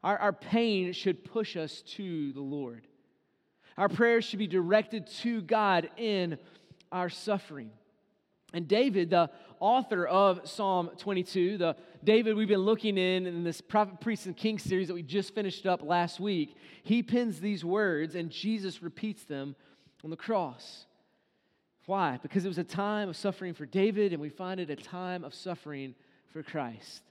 our, 0.03 0.17
our 0.17 0.33
pain 0.33 0.95
should 0.95 1.23
push 1.23 1.55
us 1.55 1.83
to 1.97 2.33
the 2.33 2.41
Lord. 2.41 2.87
Our 3.77 3.91
prayers 3.91 4.25
should 4.25 4.39
be 4.39 4.47
directed 4.47 5.09
to 5.19 5.43
God 5.43 5.91
in 5.99 6.39
our 6.91 7.11
suffering. 7.11 7.71
And 8.55 8.67
David, 8.67 9.11
the 9.11 9.29
author 9.61 10.07
of 10.07 10.49
Psalm 10.49 10.91
22, 10.99 11.59
the 11.59 11.77
David 12.05 12.37
we've 12.37 12.49
been 12.49 12.61
looking 12.61 12.99
in 12.99 13.27
in 13.27 13.45
this 13.45 13.61
Prophet, 13.61 14.01
Priest, 14.01 14.27
and 14.27 14.37
King 14.37 14.59
series 14.59 14.89
that 14.89 14.95
we 14.95 15.03
just 15.03 15.35
finished 15.35 15.67
up 15.67 15.83
last 15.83 16.21
week, 16.21 16.57
he 16.83 17.03
pins 17.03 17.41
these 17.41 17.65
words 17.65 18.15
and 18.15 18.31
Jesus 18.31 18.83
repeats 18.83 19.25
them 19.25 19.57
on 20.05 20.11
the 20.11 20.17
cross. 20.17 20.87
Why? 21.87 22.19
Because 22.23 22.45
it 22.45 22.49
was 22.49 22.59
a 22.59 22.65
time 22.65 23.09
of 23.09 23.17
suffering 23.17 23.55
for 23.55 23.65
David, 23.65 24.13
and 24.13 24.21
we 24.21 24.29
find 24.29 24.61
it 24.61 24.69
a 24.69 24.77
time 24.77 25.25
of 25.25 25.35
suffering 25.35 25.95
for 26.33 26.43
Christ. 26.43 27.03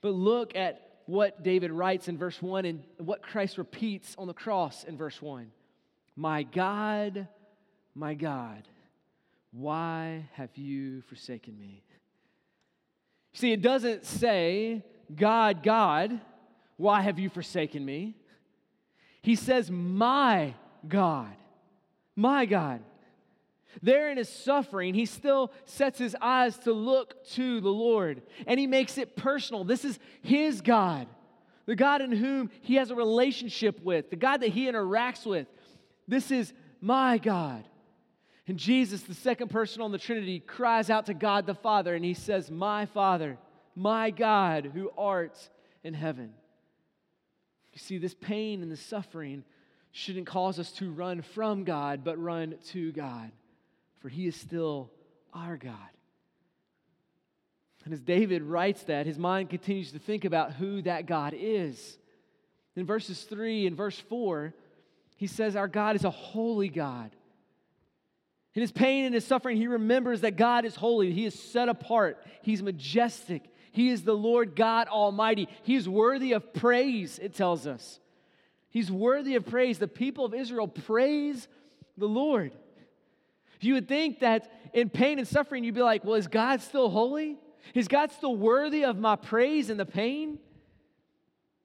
But 0.00 0.14
look 0.14 0.56
at 0.56 0.80
what 1.06 1.42
David 1.42 1.70
writes 1.70 2.08
in 2.08 2.16
verse 2.16 2.40
1 2.40 2.64
and 2.64 2.82
what 2.98 3.22
Christ 3.22 3.58
repeats 3.58 4.14
on 4.16 4.26
the 4.26 4.32
cross 4.32 4.84
in 4.84 4.96
verse 4.96 5.20
1. 5.20 5.50
My 6.16 6.42
God, 6.42 7.28
my 7.94 8.14
God, 8.14 8.66
why 9.52 10.28
have 10.32 10.56
you 10.56 11.02
forsaken 11.02 11.58
me? 11.58 11.82
See, 13.34 13.52
it 13.52 13.62
doesn't 13.62 14.04
say, 14.04 14.84
God, 15.14 15.62
God, 15.62 16.20
why 16.76 17.02
have 17.02 17.18
you 17.18 17.28
forsaken 17.28 17.84
me? 17.84 18.16
He 19.22 19.36
says, 19.36 19.70
My 19.70 20.54
God, 20.86 21.34
my 22.16 22.46
God. 22.46 22.82
There 23.82 24.10
in 24.10 24.18
his 24.18 24.28
suffering, 24.28 24.92
he 24.92 25.06
still 25.06 25.50
sets 25.64 25.98
his 25.98 26.14
eyes 26.20 26.58
to 26.58 26.72
look 26.72 27.24
to 27.30 27.60
the 27.60 27.70
Lord 27.70 28.20
and 28.46 28.60
he 28.60 28.66
makes 28.66 28.98
it 28.98 29.16
personal. 29.16 29.64
This 29.64 29.84
is 29.84 29.98
his 30.20 30.60
God, 30.60 31.06
the 31.64 31.74
God 31.74 32.02
in 32.02 32.12
whom 32.12 32.50
he 32.60 32.74
has 32.74 32.90
a 32.90 32.94
relationship 32.94 33.80
with, 33.82 34.10
the 34.10 34.16
God 34.16 34.42
that 34.42 34.50
he 34.50 34.66
interacts 34.66 35.24
with. 35.24 35.46
This 36.06 36.30
is 36.30 36.52
my 36.82 37.16
God. 37.16 37.64
And 38.52 38.58
Jesus, 38.58 39.00
the 39.00 39.14
second 39.14 39.48
person 39.48 39.80
on 39.80 39.92
the 39.92 39.98
Trinity, 39.98 40.38
cries 40.38 40.90
out 40.90 41.06
to 41.06 41.14
God 41.14 41.46
the 41.46 41.54
Father 41.54 41.94
and 41.94 42.04
he 42.04 42.12
says, 42.12 42.50
My 42.50 42.84
Father, 42.84 43.38
my 43.74 44.10
God 44.10 44.72
who 44.74 44.90
art 44.98 45.38
in 45.82 45.94
heaven. 45.94 46.34
You 47.72 47.78
see, 47.78 47.96
this 47.96 48.12
pain 48.12 48.60
and 48.60 48.70
the 48.70 48.76
suffering 48.76 49.44
shouldn't 49.90 50.26
cause 50.26 50.58
us 50.58 50.70
to 50.72 50.92
run 50.92 51.22
from 51.22 51.64
God, 51.64 52.04
but 52.04 52.22
run 52.22 52.56
to 52.72 52.92
God, 52.92 53.32
for 54.00 54.10
he 54.10 54.26
is 54.26 54.36
still 54.36 54.90
our 55.32 55.56
God. 55.56 55.72
And 57.86 57.94
as 57.94 58.02
David 58.02 58.42
writes 58.42 58.82
that, 58.82 59.06
his 59.06 59.16
mind 59.16 59.48
continues 59.48 59.92
to 59.92 59.98
think 59.98 60.26
about 60.26 60.52
who 60.52 60.82
that 60.82 61.06
God 61.06 61.32
is. 61.34 61.96
In 62.76 62.84
verses 62.84 63.22
3 63.22 63.66
and 63.66 63.78
verse 63.78 63.98
4, 63.98 64.52
he 65.16 65.26
says, 65.26 65.56
Our 65.56 65.68
God 65.68 65.96
is 65.96 66.04
a 66.04 66.10
holy 66.10 66.68
God 66.68 67.12
in 68.54 68.60
his 68.60 68.72
pain 68.72 69.04
and 69.04 69.14
his 69.14 69.26
suffering, 69.26 69.56
he 69.56 69.66
remembers 69.66 70.20
that 70.20 70.36
God 70.36 70.64
is 70.64 70.74
holy. 70.74 71.12
He 71.12 71.24
is 71.24 71.38
set 71.38 71.68
apart. 71.68 72.22
He's 72.42 72.62
majestic. 72.62 73.50
He 73.72 73.88
is 73.88 74.02
the 74.02 74.16
Lord 74.16 74.54
God 74.54 74.88
Almighty. 74.88 75.48
He 75.62 75.74
is 75.74 75.88
worthy 75.88 76.32
of 76.32 76.52
praise, 76.52 77.18
it 77.18 77.34
tells 77.34 77.66
us. 77.66 77.98
He's 78.68 78.90
worthy 78.90 79.36
of 79.36 79.46
praise. 79.46 79.78
The 79.78 79.88
people 79.88 80.24
of 80.24 80.34
Israel 80.34 80.68
praise 80.68 81.48
the 81.96 82.08
Lord. 82.08 82.52
You 83.60 83.74
would 83.74 83.88
think 83.88 84.20
that 84.20 84.50
in 84.72 84.90
pain 84.90 85.18
and 85.18 85.28
suffering, 85.28 85.64
you'd 85.64 85.74
be 85.74 85.82
like, 85.82 86.04
well, 86.04 86.14
is 86.14 86.26
God 86.26 86.60
still 86.60 86.90
holy? 86.90 87.36
Is 87.74 87.88
God 87.88 88.10
still 88.10 88.36
worthy 88.36 88.84
of 88.84 88.98
my 88.98 89.16
praise 89.16 89.70
in 89.70 89.76
the 89.76 89.86
pain? 89.86 90.38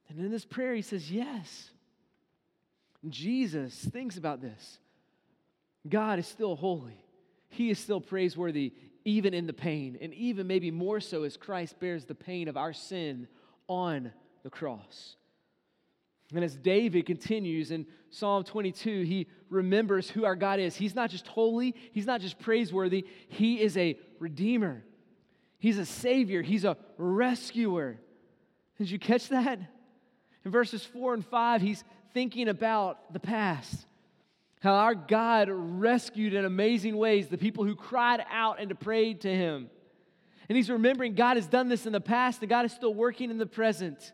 And 0.09 0.19
in 0.19 0.31
this 0.31 0.45
prayer, 0.45 0.75
he 0.75 0.81
says, 0.81 1.11
yes. 1.11 1.71
Jesus 3.09 3.73
thinks 3.73 4.17
about 4.17 4.41
this. 4.41 4.79
God 5.89 6.19
is 6.19 6.27
still 6.27 6.55
holy. 6.55 7.03
He 7.49 7.69
is 7.69 7.79
still 7.79 8.01
praiseworthy, 8.01 8.73
even 9.05 9.33
in 9.33 9.47
the 9.47 9.53
pain, 9.53 9.97
and 10.01 10.13
even 10.13 10.47
maybe 10.47 10.71
more 10.71 10.99
so 10.99 11.23
as 11.23 11.37
Christ 11.37 11.79
bears 11.79 12.05
the 12.05 12.15
pain 12.15 12.47
of 12.47 12.57
our 12.57 12.73
sin 12.73 13.27
on 13.67 14.11
the 14.43 14.49
cross. 14.49 15.15
And 16.33 16.43
as 16.43 16.55
David 16.55 17.05
continues 17.05 17.71
in 17.71 17.85
Psalm 18.09 18.43
22, 18.43 19.03
he 19.03 19.27
remembers 19.49 20.09
who 20.09 20.25
our 20.25 20.35
God 20.35 20.59
is. 20.59 20.75
He's 20.75 20.95
not 20.95 21.09
just 21.09 21.25
holy, 21.27 21.73
he's 21.93 22.05
not 22.05 22.19
just 22.19 22.37
praiseworthy, 22.39 23.05
he 23.29 23.61
is 23.61 23.77
a 23.77 23.97
redeemer. 24.19 24.83
He's 25.59 25.77
a 25.77 25.85
savior, 25.85 26.41
he's 26.41 26.65
a 26.65 26.77
rescuer. 26.97 27.97
Did 28.77 28.89
you 28.89 28.99
catch 28.99 29.29
that? 29.29 29.59
In 30.45 30.51
verses 30.51 30.83
4 30.83 31.15
and 31.15 31.25
5, 31.25 31.61
he's 31.61 31.83
thinking 32.13 32.49
about 32.49 33.13
the 33.13 33.19
past. 33.19 33.85
How 34.61 34.73
our 34.73 34.95
God 34.95 35.49
rescued 35.51 36.33
in 36.33 36.45
amazing 36.45 36.97
ways 36.97 37.27
the 37.27 37.37
people 37.37 37.63
who 37.63 37.75
cried 37.75 38.23
out 38.29 38.59
and 38.59 38.79
prayed 38.79 39.21
to 39.21 39.33
Him. 39.33 39.69
And 40.49 40.55
he's 40.55 40.69
remembering 40.69 41.13
God 41.13 41.35
has 41.35 41.47
done 41.47 41.67
this 41.67 41.85
in 41.85 41.93
the 41.93 42.01
past 42.01 42.41
and 42.41 42.49
God 42.49 42.65
is 42.65 42.71
still 42.71 42.93
working 42.93 43.29
in 43.29 43.37
the 43.37 43.45
present. 43.45 44.13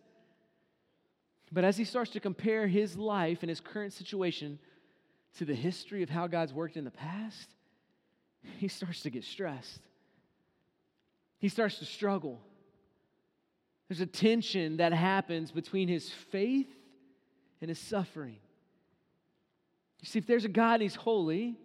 But 1.52 1.64
as 1.64 1.78
he 1.78 1.86
starts 1.86 2.12
to 2.12 2.20
compare 2.20 2.68
his 2.68 2.98
life 2.98 3.40
and 3.42 3.50
his 3.50 3.60
current 3.60 3.94
situation 3.94 4.58
to 5.38 5.46
the 5.46 5.54
history 5.54 6.02
of 6.02 6.10
how 6.10 6.26
God's 6.26 6.52
worked 6.52 6.76
in 6.76 6.84
the 6.84 6.92
past, 6.92 7.50
he 8.58 8.68
starts 8.68 9.02
to 9.02 9.12
get 9.12 9.24
stressed. 9.24 9.82
He 11.38 11.50
starts 11.50 11.78
to 11.80 11.86
struggle. 11.86 12.40
There's 13.88 14.02
a 14.02 14.08
tension 14.08 14.78
that 14.78 14.94
happens 14.94 15.52
between 15.52 15.88
his 15.88 16.10
faith 16.10 16.74
and 17.62 17.70
his 17.70 17.80
suffering. 17.80 18.38
You 20.04 20.08
see, 20.08 20.20
if 20.20 20.28
there's 20.28 20.44
a 20.44 20.50
God 20.50 20.74
and 20.74 20.82
he's 20.82 20.96
holy, 20.96 21.56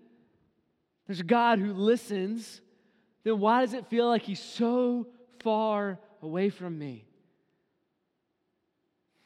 there's 1.09 1.19
a 1.19 1.25
God 1.25 1.59
who 1.59 1.73
listens, 1.73 2.61
then 3.25 3.41
why 3.41 3.63
does 3.63 3.75
it 3.75 3.89
feel 3.89 4.07
like 4.07 4.23
he's 4.23 4.41
so 4.41 5.09
far 5.41 5.99
away 6.23 6.49
from 6.49 6.79
me? 6.79 7.05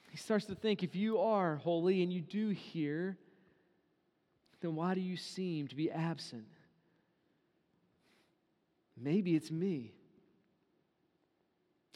He 0.09 0.16
starts 0.16 0.47
to 0.47 0.54
think 0.54 0.83
if 0.83 0.97
you 0.97 1.19
are 1.19 1.57
holy 1.57 2.02
and 2.02 2.11
you 2.11 2.23
do 2.23 2.49
hear, 2.49 3.19
then 4.62 4.76
why 4.76 4.95
do 4.95 5.02
you 5.02 5.19
seem 5.19 5.69
to 5.69 5.76
be 5.76 5.90
absent? 5.90 6.49
Maybe 8.99 9.37
it's 9.37 9.50
me. 9.50 9.92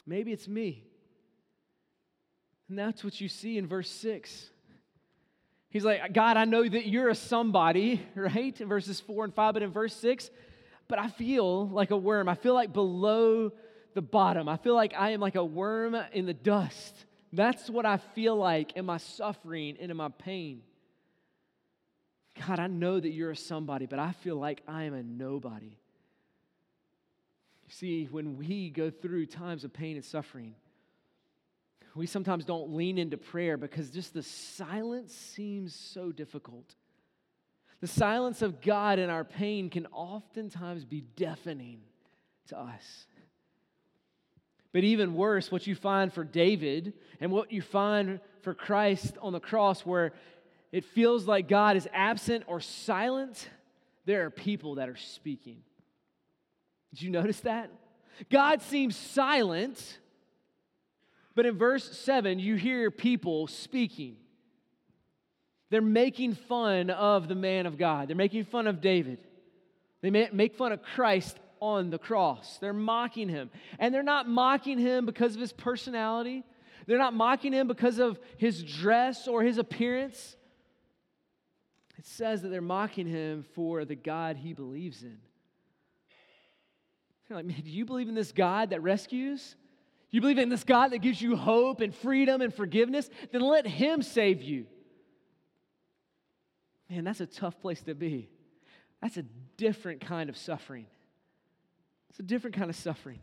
Maybe 0.05 0.31
it's 0.31 0.47
me. 0.47 0.83
And 2.69 2.77
that's 2.77 3.03
what 3.03 3.19
you 3.19 3.27
see 3.27 3.57
in 3.57 3.65
verse 3.65 3.89
6. 3.89 4.51
He's 5.69 5.83
like, 5.83 6.13
God, 6.13 6.37
I 6.37 6.45
know 6.45 6.67
that 6.67 6.87
you're 6.87 7.09
a 7.09 7.15
somebody, 7.15 8.01
right? 8.15 8.59
In 8.59 8.67
verses 8.67 8.99
four 8.99 9.23
and 9.23 9.33
five, 9.33 9.53
but 9.53 9.63
in 9.63 9.71
verse 9.71 9.95
six, 9.95 10.29
but 10.87 10.99
I 10.99 11.09
feel 11.09 11.67
like 11.67 11.91
a 11.91 11.97
worm. 11.97 12.29
I 12.29 12.35
feel 12.35 12.53
like 12.53 12.73
below 12.73 13.51
the 13.93 14.01
bottom. 14.01 14.47
I 14.47 14.57
feel 14.57 14.75
like 14.75 14.93
I 14.97 15.11
am 15.11 15.19
like 15.19 15.35
a 15.35 15.43
worm 15.43 15.95
in 16.13 16.25
the 16.25 16.33
dust. 16.33 17.05
That's 17.33 17.69
what 17.69 17.85
I 17.85 17.97
feel 17.97 18.35
like 18.35 18.73
in 18.73 18.85
my 18.85 18.97
suffering 18.97 19.77
and 19.81 19.91
in 19.91 19.97
my 19.97 20.09
pain. 20.09 20.61
God, 22.47 22.59
I 22.59 22.67
know 22.67 22.99
that 22.99 23.09
you're 23.09 23.31
a 23.31 23.35
somebody, 23.35 23.85
but 23.85 23.99
I 23.99 24.11
feel 24.11 24.35
like 24.35 24.61
I 24.67 24.83
am 24.83 24.93
a 24.93 25.03
nobody. 25.03 25.75
You 27.65 27.73
see, 27.73 28.05
when 28.05 28.37
we 28.37 28.69
go 28.69 28.89
through 28.89 29.25
times 29.25 29.63
of 29.63 29.73
pain 29.73 29.95
and 29.95 30.05
suffering, 30.05 30.55
we 31.97 32.05
sometimes 32.07 32.45
don't 32.45 32.73
lean 32.73 32.97
into 32.97 33.17
prayer 33.17 33.57
because 33.57 33.89
just 33.89 34.13
the 34.13 34.23
silence 34.23 35.13
seems 35.13 35.73
so 35.73 36.11
difficult. 36.11 36.75
The 37.79 37.87
silence 37.87 38.41
of 38.41 38.61
God 38.61 38.99
in 38.99 39.09
our 39.09 39.23
pain 39.23 39.69
can 39.69 39.85
oftentimes 39.87 40.83
be 40.83 41.01
deafening 41.15 41.81
to 42.47 42.57
us. 42.59 43.07
But 44.73 44.83
even 44.83 45.13
worse, 45.13 45.51
what 45.51 45.65
you 45.65 45.75
find 45.75 46.11
for 46.11 46.23
David 46.23 46.93
and 47.19 47.31
what 47.31 47.51
you 47.51 47.61
find 47.61 48.19
for 48.41 48.53
Christ 48.53 49.15
on 49.21 49.33
the 49.33 49.39
cross, 49.39 49.85
where 49.85 50.13
it 50.71 50.85
feels 50.85 51.25
like 51.25 51.47
God 51.47 51.77
is 51.77 51.87
absent 51.93 52.43
or 52.47 52.59
silent, 52.59 53.49
there 54.05 54.25
are 54.25 54.29
people 54.29 54.75
that 54.75 54.89
are 54.89 54.97
speaking. 54.97 55.63
Did 56.91 57.01
you 57.01 57.09
notice 57.09 57.39
that? 57.41 57.71
God 58.29 58.61
seems 58.61 58.95
silent, 58.95 59.99
but 61.37 61.45
in 61.45 61.55
verse 61.55 61.95
7, 61.99 62.39
you 62.39 62.55
hear 62.55 62.89
people 62.89 63.45
speaking. 63.45 64.15
They're 65.69 65.81
making 65.81 66.33
fun 66.33 66.89
of 66.89 67.27
the 67.27 67.35
man 67.35 67.67
of 67.67 67.77
God, 67.77 68.09
they're 68.09 68.15
making 68.15 68.45
fun 68.45 68.65
of 68.65 68.81
David. 68.81 69.19
They 70.01 70.09
make 70.09 70.55
fun 70.55 70.71
of 70.71 70.81
Christ 70.81 71.37
on 71.59 71.91
the 71.91 71.99
cross. 71.99 72.57
They're 72.59 72.73
mocking 72.73 73.29
him. 73.29 73.51
And 73.77 73.93
they're 73.93 74.01
not 74.01 74.27
mocking 74.27 74.79
him 74.79 75.05
because 75.05 75.35
of 75.35 75.41
his 75.41 75.53
personality. 75.53 76.43
They're 76.87 76.97
not 76.97 77.13
mocking 77.13 77.53
him 77.53 77.67
because 77.67 77.99
of 77.99 78.19
his 78.37 78.63
dress 78.63 79.27
or 79.27 79.43
his 79.43 79.59
appearance. 79.59 80.35
It 81.99 82.05
says 82.05 82.41
that 82.41 82.49
they're 82.49 82.61
mocking 82.61 83.05
him 83.07 83.43
for 83.53 83.85
the 83.85 83.95
God 83.95 84.37
he 84.37 84.53
believes 84.53 85.03
in. 85.03 85.17
You're 87.29 87.37
like, 87.37 87.45
man, 87.45 87.61
do 87.63 87.69
you 87.69 87.85
believe 87.85 88.07
in 88.07 88.15
this 88.15 88.31
God 88.31 88.71
that 88.71 88.81
rescues? 88.81 89.55
You 90.09 90.21
believe 90.21 90.37
in 90.37 90.49
this 90.49 90.63
God 90.63 90.91
that 90.91 90.99
gives 90.99 91.21
you 91.21 91.35
hope 91.35 91.81
and 91.81 91.93
freedom 91.93 92.41
and 92.41 92.53
forgiveness? 92.53 93.09
Then 93.31 93.41
let 93.41 93.67
him 93.67 94.01
save 94.01 94.41
you. 94.41 94.65
Man, 96.89 97.03
that's 97.03 97.19
a 97.19 97.25
tough 97.25 97.59
place 97.59 97.81
to 97.83 97.93
be. 97.93 98.29
That's 99.01 99.17
a 99.17 99.25
different 99.57 100.01
kind 100.01 100.29
of 100.29 100.37
suffering. 100.37 100.87
It's 102.09 102.19
a 102.19 102.23
different 102.23 102.55
kind 102.55 102.69
of 102.69 102.75
suffering. 102.75 103.19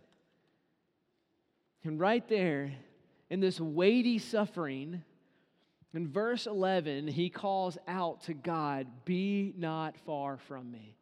And 1.82 1.98
right 1.98 2.26
there, 2.28 2.72
in 3.30 3.40
this 3.40 3.58
weighty 3.58 4.18
suffering, 4.18 5.02
in 5.94 6.08
verse 6.08 6.46
11, 6.46 7.08
he 7.08 7.30
calls 7.30 7.78
out 7.88 8.22
to 8.24 8.34
God, 8.34 8.86
Be 9.04 9.54
not 9.56 9.96
far 10.04 10.36
from 10.36 10.70
me. 10.70 10.96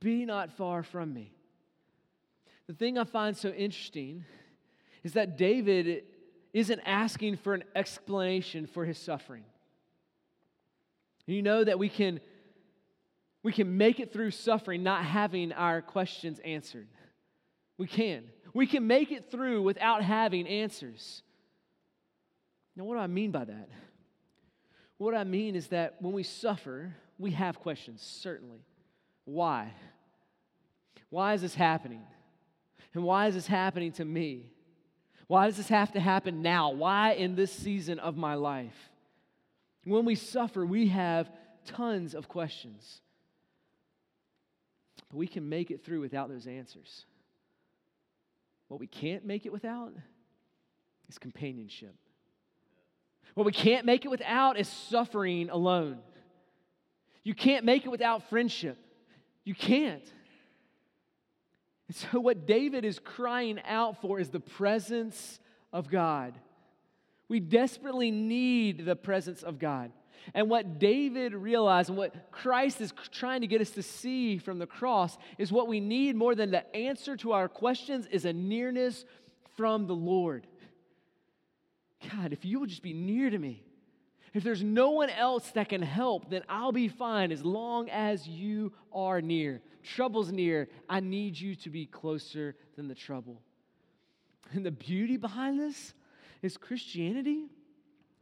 Be 0.00 0.24
not 0.24 0.52
far 0.52 0.82
from 0.82 1.12
me. 1.12 1.32
The 2.66 2.74
thing 2.74 2.98
I 2.98 3.04
find 3.04 3.36
so 3.36 3.50
interesting 3.50 4.24
is 5.04 5.12
that 5.12 5.36
David 5.38 6.04
isn't 6.52 6.80
asking 6.84 7.36
for 7.36 7.54
an 7.54 7.62
explanation 7.76 8.66
for 8.66 8.84
his 8.84 8.98
suffering. 8.98 9.44
You 11.26 11.42
know 11.42 11.62
that 11.62 11.78
we 11.78 11.88
can, 11.88 12.20
we 13.42 13.52
can 13.52 13.76
make 13.76 14.00
it 14.00 14.12
through 14.12 14.30
suffering 14.30 14.82
not 14.82 15.04
having 15.04 15.52
our 15.52 15.82
questions 15.82 16.40
answered. 16.44 16.88
We 17.76 17.86
can. 17.86 18.24
We 18.52 18.66
can 18.66 18.86
make 18.86 19.10
it 19.10 19.30
through 19.30 19.62
without 19.62 20.02
having 20.02 20.46
answers. 20.46 21.22
Now, 22.76 22.84
what 22.84 22.94
do 22.94 23.00
I 23.00 23.06
mean 23.06 23.30
by 23.30 23.44
that? 23.44 23.68
What 24.98 25.14
I 25.14 25.24
mean 25.24 25.56
is 25.56 25.68
that 25.68 25.96
when 26.00 26.12
we 26.12 26.22
suffer, 26.22 26.94
we 27.18 27.32
have 27.32 27.58
questions, 27.60 28.00
certainly. 28.00 28.64
Why? 29.24 29.72
Why 31.10 31.34
is 31.34 31.42
this 31.42 31.54
happening? 31.54 32.02
And 32.94 33.02
why 33.02 33.26
is 33.26 33.34
this 33.34 33.46
happening 33.46 33.92
to 33.92 34.04
me? 34.04 34.53
Why 35.26 35.46
does 35.46 35.56
this 35.56 35.68
have 35.68 35.92
to 35.92 36.00
happen 36.00 36.42
now? 36.42 36.70
Why 36.70 37.12
in 37.12 37.34
this 37.34 37.52
season 37.52 37.98
of 37.98 38.16
my 38.16 38.34
life? 38.34 38.74
When 39.84 40.04
we 40.04 40.14
suffer, 40.14 40.64
we 40.64 40.88
have 40.88 41.30
tons 41.66 42.14
of 42.14 42.28
questions. 42.28 43.00
But 45.10 45.16
we 45.16 45.26
can 45.26 45.48
make 45.48 45.70
it 45.70 45.84
through 45.84 46.00
without 46.00 46.28
those 46.28 46.46
answers. 46.46 47.06
What 48.68 48.80
we 48.80 48.86
can't 48.86 49.24
make 49.24 49.46
it 49.46 49.52
without 49.52 49.92
is 51.08 51.18
companionship. 51.18 51.94
What 53.34 53.46
we 53.46 53.52
can't 53.52 53.84
make 53.84 54.04
it 54.04 54.08
without 54.08 54.58
is 54.58 54.68
suffering 54.68 55.50
alone. 55.50 55.98
You 57.22 57.34
can't 57.34 57.64
make 57.64 57.84
it 57.84 57.88
without 57.88 58.28
friendship. 58.28 58.78
You 59.44 59.54
can't. 59.54 60.04
And 61.88 61.96
so, 61.96 62.20
what 62.20 62.46
David 62.46 62.84
is 62.84 62.98
crying 62.98 63.60
out 63.66 64.00
for 64.00 64.18
is 64.18 64.30
the 64.30 64.40
presence 64.40 65.38
of 65.72 65.90
God. 65.90 66.34
We 67.28 67.40
desperately 67.40 68.10
need 68.10 68.84
the 68.84 68.96
presence 68.96 69.42
of 69.42 69.58
God. 69.58 69.92
And 70.32 70.48
what 70.48 70.78
David 70.78 71.34
realized 71.34 71.90
and 71.90 71.98
what 71.98 72.30
Christ 72.30 72.80
is 72.80 72.94
trying 73.12 73.42
to 73.42 73.46
get 73.46 73.60
us 73.60 73.70
to 73.70 73.82
see 73.82 74.38
from 74.38 74.58
the 74.58 74.66
cross 74.66 75.18
is 75.36 75.52
what 75.52 75.68
we 75.68 75.80
need 75.80 76.16
more 76.16 76.34
than 76.34 76.50
the 76.50 76.74
answer 76.74 77.16
to 77.18 77.32
our 77.32 77.48
questions 77.48 78.06
is 78.06 78.24
a 78.24 78.32
nearness 78.32 79.04
from 79.56 79.86
the 79.86 79.94
Lord. 79.94 80.46
God, 82.10 82.32
if 82.32 82.44
you 82.44 82.60
will 82.60 82.66
just 82.66 82.82
be 82.82 82.94
near 82.94 83.28
to 83.28 83.38
me, 83.38 83.62
if 84.34 84.42
there's 84.42 84.62
no 84.62 84.90
one 84.90 85.10
else 85.10 85.48
that 85.52 85.68
can 85.68 85.80
help, 85.80 86.28
then 86.28 86.42
I'll 86.48 86.72
be 86.72 86.88
fine 86.88 87.30
as 87.30 87.44
long 87.44 87.88
as 87.88 88.26
you 88.26 88.72
are 88.92 89.22
near. 89.22 89.62
Trouble's 89.84 90.32
near. 90.32 90.68
I 90.88 91.00
need 91.00 91.38
you 91.38 91.54
to 91.56 91.70
be 91.70 91.86
closer 91.86 92.56
than 92.76 92.88
the 92.88 92.96
trouble. 92.96 93.40
And 94.52 94.66
the 94.66 94.72
beauty 94.72 95.16
behind 95.16 95.60
this 95.60 95.94
is 96.42 96.56
Christianity. 96.56 97.46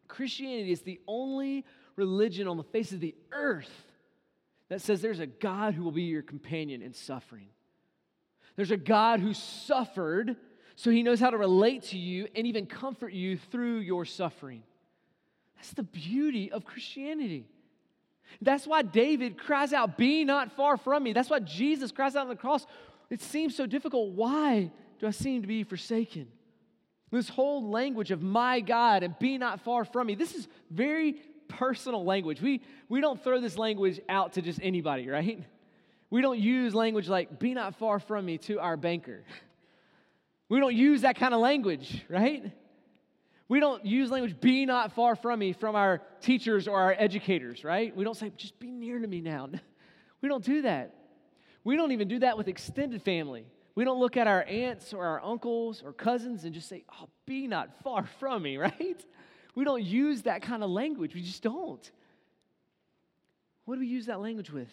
Christianity 0.06 0.70
is 0.70 0.82
the 0.82 1.00
only 1.08 1.64
religion 1.96 2.46
on 2.46 2.58
the 2.58 2.62
face 2.62 2.92
of 2.92 3.00
the 3.00 3.14
earth 3.32 3.72
that 4.68 4.82
says 4.82 5.00
there's 5.00 5.18
a 5.18 5.26
God 5.26 5.74
who 5.74 5.82
will 5.82 5.92
be 5.92 6.02
your 6.02 6.22
companion 6.22 6.82
in 6.82 6.92
suffering. 6.92 7.48
There's 8.56 8.70
a 8.70 8.76
God 8.76 9.20
who 9.20 9.32
suffered 9.32 10.36
so 10.76 10.90
he 10.90 11.02
knows 11.02 11.20
how 11.20 11.30
to 11.30 11.36
relate 11.36 11.84
to 11.84 11.98
you 11.98 12.28
and 12.34 12.46
even 12.46 12.66
comfort 12.66 13.12
you 13.12 13.36
through 13.36 13.78
your 13.78 14.04
suffering. 14.04 14.62
That's 15.62 15.74
the 15.74 15.84
beauty 15.84 16.50
of 16.50 16.64
Christianity. 16.64 17.46
That's 18.40 18.66
why 18.66 18.82
David 18.82 19.38
cries 19.38 19.72
out, 19.72 19.96
Be 19.96 20.24
not 20.24 20.50
far 20.56 20.76
from 20.76 21.04
me. 21.04 21.12
That's 21.12 21.30
why 21.30 21.38
Jesus 21.38 21.92
cries 21.92 22.16
out 22.16 22.22
on 22.22 22.30
the 22.30 22.34
cross. 22.34 22.66
It 23.10 23.22
seems 23.22 23.54
so 23.54 23.64
difficult. 23.64 24.10
Why 24.10 24.72
do 24.98 25.06
I 25.06 25.12
seem 25.12 25.40
to 25.42 25.46
be 25.46 25.62
forsaken? 25.62 26.26
This 27.12 27.28
whole 27.28 27.70
language 27.70 28.10
of 28.10 28.22
my 28.22 28.58
God 28.58 29.04
and 29.04 29.16
be 29.20 29.38
not 29.38 29.60
far 29.60 29.84
from 29.84 30.08
me. 30.08 30.16
This 30.16 30.34
is 30.34 30.48
very 30.68 31.12
personal 31.46 32.04
language. 32.04 32.42
We, 32.42 32.62
we 32.88 33.00
don't 33.00 33.22
throw 33.22 33.40
this 33.40 33.56
language 33.56 34.00
out 34.08 34.32
to 34.32 34.42
just 34.42 34.58
anybody, 34.60 35.08
right? 35.08 35.44
We 36.10 36.22
don't 36.22 36.40
use 36.40 36.74
language 36.74 37.06
like 37.06 37.38
be 37.38 37.54
not 37.54 37.76
far 37.76 38.00
from 38.00 38.24
me 38.24 38.38
to 38.38 38.58
our 38.58 38.76
banker. 38.76 39.22
We 40.48 40.58
don't 40.58 40.74
use 40.74 41.02
that 41.02 41.14
kind 41.14 41.32
of 41.34 41.40
language, 41.40 42.02
right? 42.08 42.50
We 43.52 43.60
don't 43.60 43.84
use 43.84 44.10
language, 44.10 44.40
be 44.40 44.64
not 44.64 44.92
far 44.92 45.14
from 45.14 45.40
me, 45.40 45.52
from 45.52 45.76
our 45.76 46.00
teachers 46.22 46.66
or 46.66 46.80
our 46.80 46.96
educators, 46.98 47.64
right? 47.64 47.94
We 47.94 48.02
don't 48.02 48.16
say, 48.16 48.32
just 48.34 48.58
be 48.58 48.70
near 48.70 48.98
to 48.98 49.06
me 49.06 49.20
now. 49.20 49.50
We 50.22 50.30
don't 50.30 50.42
do 50.42 50.62
that. 50.62 50.94
We 51.62 51.76
don't 51.76 51.92
even 51.92 52.08
do 52.08 52.20
that 52.20 52.38
with 52.38 52.48
extended 52.48 53.02
family. 53.02 53.44
We 53.74 53.84
don't 53.84 53.98
look 54.00 54.16
at 54.16 54.26
our 54.26 54.42
aunts 54.44 54.94
or 54.94 55.04
our 55.04 55.22
uncles 55.22 55.82
or 55.84 55.92
cousins 55.92 56.44
and 56.44 56.54
just 56.54 56.66
say, 56.66 56.84
oh, 56.98 57.10
be 57.26 57.46
not 57.46 57.82
far 57.82 58.06
from 58.20 58.44
me, 58.44 58.56
right? 58.68 59.04
We 59.54 59.64
don't 59.64 59.82
use 59.82 60.22
that 60.22 60.40
kind 60.40 60.64
of 60.64 60.70
language. 60.70 61.14
We 61.14 61.20
just 61.20 61.42
don't. 61.42 61.90
What 63.66 63.74
do 63.74 63.80
we 63.80 63.86
use 63.86 64.06
that 64.06 64.20
language 64.20 64.50
with? 64.50 64.70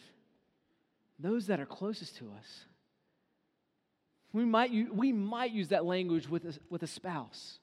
Those 1.19 1.47
that 1.47 1.59
are 1.59 1.65
closest 1.65 2.15
to 2.17 2.31
us. 2.37 2.65
We 4.31 4.45
might, 4.45 4.71
we 4.93 5.11
might 5.11 5.51
use 5.51 5.67
that 5.69 5.83
language 5.83 6.29
with 6.29 6.45
a, 6.45 6.53
with 6.69 6.83
a 6.83 6.87
spouse 6.87 7.59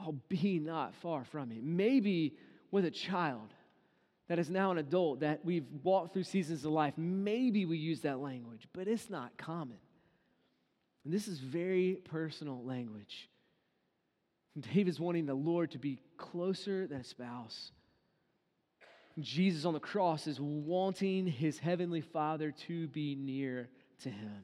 Oh, 0.00 0.16
be 0.28 0.58
not 0.58 0.94
far 0.96 1.24
from 1.24 1.48
me. 1.48 1.60
Maybe 1.62 2.36
with 2.70 2.84
a 2.84 2.90
child 2.90 3.52
that 4.28 4.38
is 4.38 4.50
now 4.50 4.70
an 4.70 4.78
adult 4.78 5.20
that 5.20 5.44
we've 5.44 5.66
walked 5.82 6.14
through 6.14 6.24
seasons 6.24 6.64
of 6.64 6.72
life, 6.72 6.94
maybe 6.96 7.66
we 7.66 7.76
use 7.76 8.00
that 8.00 8.18
language, 8.18 8.66
but 8.72 8.88
it's 8.88 9.10
not 9.10 9.36
common. 9.36 9.78
And 11.04 11.12
this 11.12 11.28
is 11.28 11.38
very 11.38 11.98
personal 12.04 12.64
language. 12.64 13.28
David's 14.74 15.00
wanting 15.00 15.26
the 15.26 15.34
Lord 15.34 15.72
to 15.72 15.78
be 15.78 15.98
closer 16.16 16.86
than 16.86 17.00
a 17.00 17.04
spouse, 17.04 17.72
Jesus 19.20 19.64
on 19.64 19.74
the 19.74 19.80
cross 19.80 20.26
is 20.26 20.40
wanting 20.40 21.26
his 21.26 21.58
heavenly 21.58 22.00
Father 22.00 22.50
to 22.66 22.88
be 22.88 23.14
near 23.14 23.68
to 24.02 24.08
him. 24.08 24.42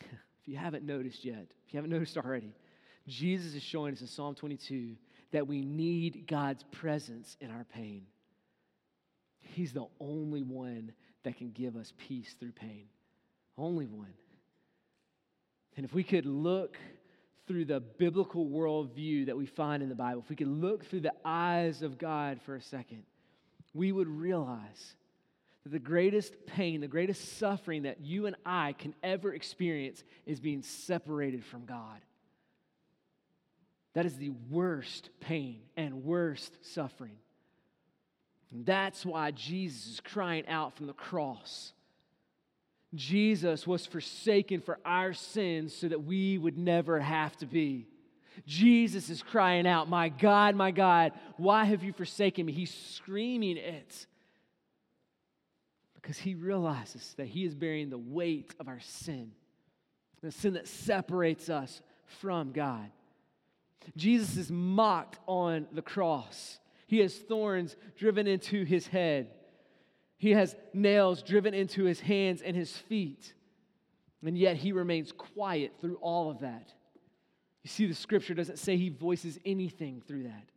if 0.00 0.48
you 0.48 0.56
haven't 0.56 0.84
noticed 0.84 1.24
yet, 1.24 1.46
if 1.66 1.74
you 1.74 1.78
haven't 1.78 1.90
noticed 1.90 2.16
already, 2.16 2.54
Jesus 3.10 3.54
is 3.54 3.62
showing 3.62 3.92
us 3.92 4.00
in 4.00 4.06
Psalm 4.06 4.34
22 4.34 4.96
that 5.32 5.46
we 5.46 5.60
need 5.60 6.26
God's 6.26 6.62
presence 6.70 7.36
in 7.40 7.50
our 7.50 7.64
pain. 7.64 8.06
He's 9.40 9.72
the 9.72 9.86
only 10.00 10.42
one 10.42 10.92
that 11.24 11.36
can 11.36 11.50
give 11.50 11.76
us 11.76 11.92
peace 11.98 12.34
through 12.38 12.52
pain. 12.52 12.86
Only 13.58 13.86
one. 13.86 14.14
And 15.76 15.84
if 15.84 15.92
we 15.92 16.02
could 16.02 16.26
look 16.26 16.78
through 17.46 17.64
the 17.64 17.80
biblical 17.80 18.46
worldview 18.46 19.26
that 19.26 19.36
we 19.36 19.46
find 19.46 19.82
in 19.82 19.88
the 19.88 19.94
Bible, 19.94 20.22
if 20.22 20.30
we 20.30 20.36
could 20.36 20.48
look 20.48 20.84
through 20.86 21.00
the 21.00 21.14
eyes 21.24 21.82
of 21.82 21.98
God 21.98 22.40
for 22.42 22.54
a 22.54 22.62
second, 22.62 23.02
we 23.74 23.92
would 23.92 24.08
realize 24.08 24.94
that 25.64 25.70
the 25.70 25.78
greatest 25.78 26.34
pain, 26.46 26.80
the 26.80 26.88
greatest 26.88 27.38
suffering 27.38 27.82
that 27.82 28.00
you 28.00 28.26
and 28.26 28.36
I 28.46 28.72
can 28.72 28.94
ever 29.02 29.34
experience 29.34 30.04
is 30.26 30.40
being 30.40 30.62
separated 30.62 31.44
from 31.44 31.66
God. 31.66 32.00
That 33.94 34.06
is 34.06 34.16
the 34.16 34.32
worst 34.48 35.10
pain 35.20 35.60
and 35.76 36.04
worst 36.04 36.56
suffering. 36.62 37.16
And 38.52 38.66
that's 38.66 39.04
why 39.04 39.30
Jesus 39.30 39.86
is 39.94 40.00
crying 40.00 40.46
out 40.48 40.76
from 40.76 40.86
the 40.86 40.92
cross. 40.92 41.72
Jesus 42.94 43.66
was 43.66 43.86
forsaken 43.86 44.60
for 44.60 44.78
our 44.84 45.12
sins 45.12 45.74
so 45.74 45.88
that 45.88 46.02
we 46.02 46.38
would 46.38 46.58
never 46.58 46.98
have 46.98 47.36
to 47.38 47.46
be. 47.46 47.86
Jesus 48.46 49.10
is 49.10 49.22
crying 49.22 49.66
out, 49.66 49.88
My 49.88 50.08
God, 50.08 50.56
my 50.56 50.70
God, 50.70 51.12
why 51.36 51.64
have 51.64 51.84
you 51.84 51.92
forsaken 51.92 52.46
me? 52.46 52.52
He's 52.52 52.74
screaming 52.74 53.56
it 53.56 54.06
because 55.94 56.18
he 56.18 56.34
realizes 56.34 57.14
that 57.16 57.26
he 57.26 57.44
is 57.44 57.54
bearing 57.54 57.90
the 57.90 57.98
weight 57.98 58.54
of 58.58 58.68
our 58.68 58.80
sin, 58.80 59.32
the 60.22 60.32
sin 60.32 60.54
that 60.54 60.66
separates 60.66 61.48
us 61.48 61.82
from 62.20 62.52
God. 62.52 62.90
Jesus 63.96 64.36
is 64.36 64.50
mocked 64.50 65.18
on 65.26 65.66
the 65.72 65.82
cross. 65.82 66.58
He 66.86 66.98
has 66.98 67.14
thorns 67.14 67.76
driven 67.96 68.26
into 68.26 68.64
his 68.64 68.86
head. 68.86 69.30
He 70.18 70.32
has 70.32 70.54
nails 70.74 71.22
driven 71.22 71.54
into 71.54 71.84
his 71.84 72.00
hands 72.00 72.42
and 72.42 72.56
his 72.56 72.76
feet. 72.76 73.32
And 74.24 74.36
yet 74.36 74.56
he 74.56 74.72
remains 74.72 75.12
quiet 75.12 75.72
through 75.80 75.96
all 75.96 76.30
of 76.30 76.40
that. 76.40 76.72
You 77.62 77.68
see, 77.68 77.86
the 77.86 77.94
scripture 77.94 78.34
doesn't 78.34 78.58
say 78.58 78.76
he 78.76 78.88
voices 78.88 79.38
anything 79.44 80.02
through 80.06 80.24
that. 80.24 80.50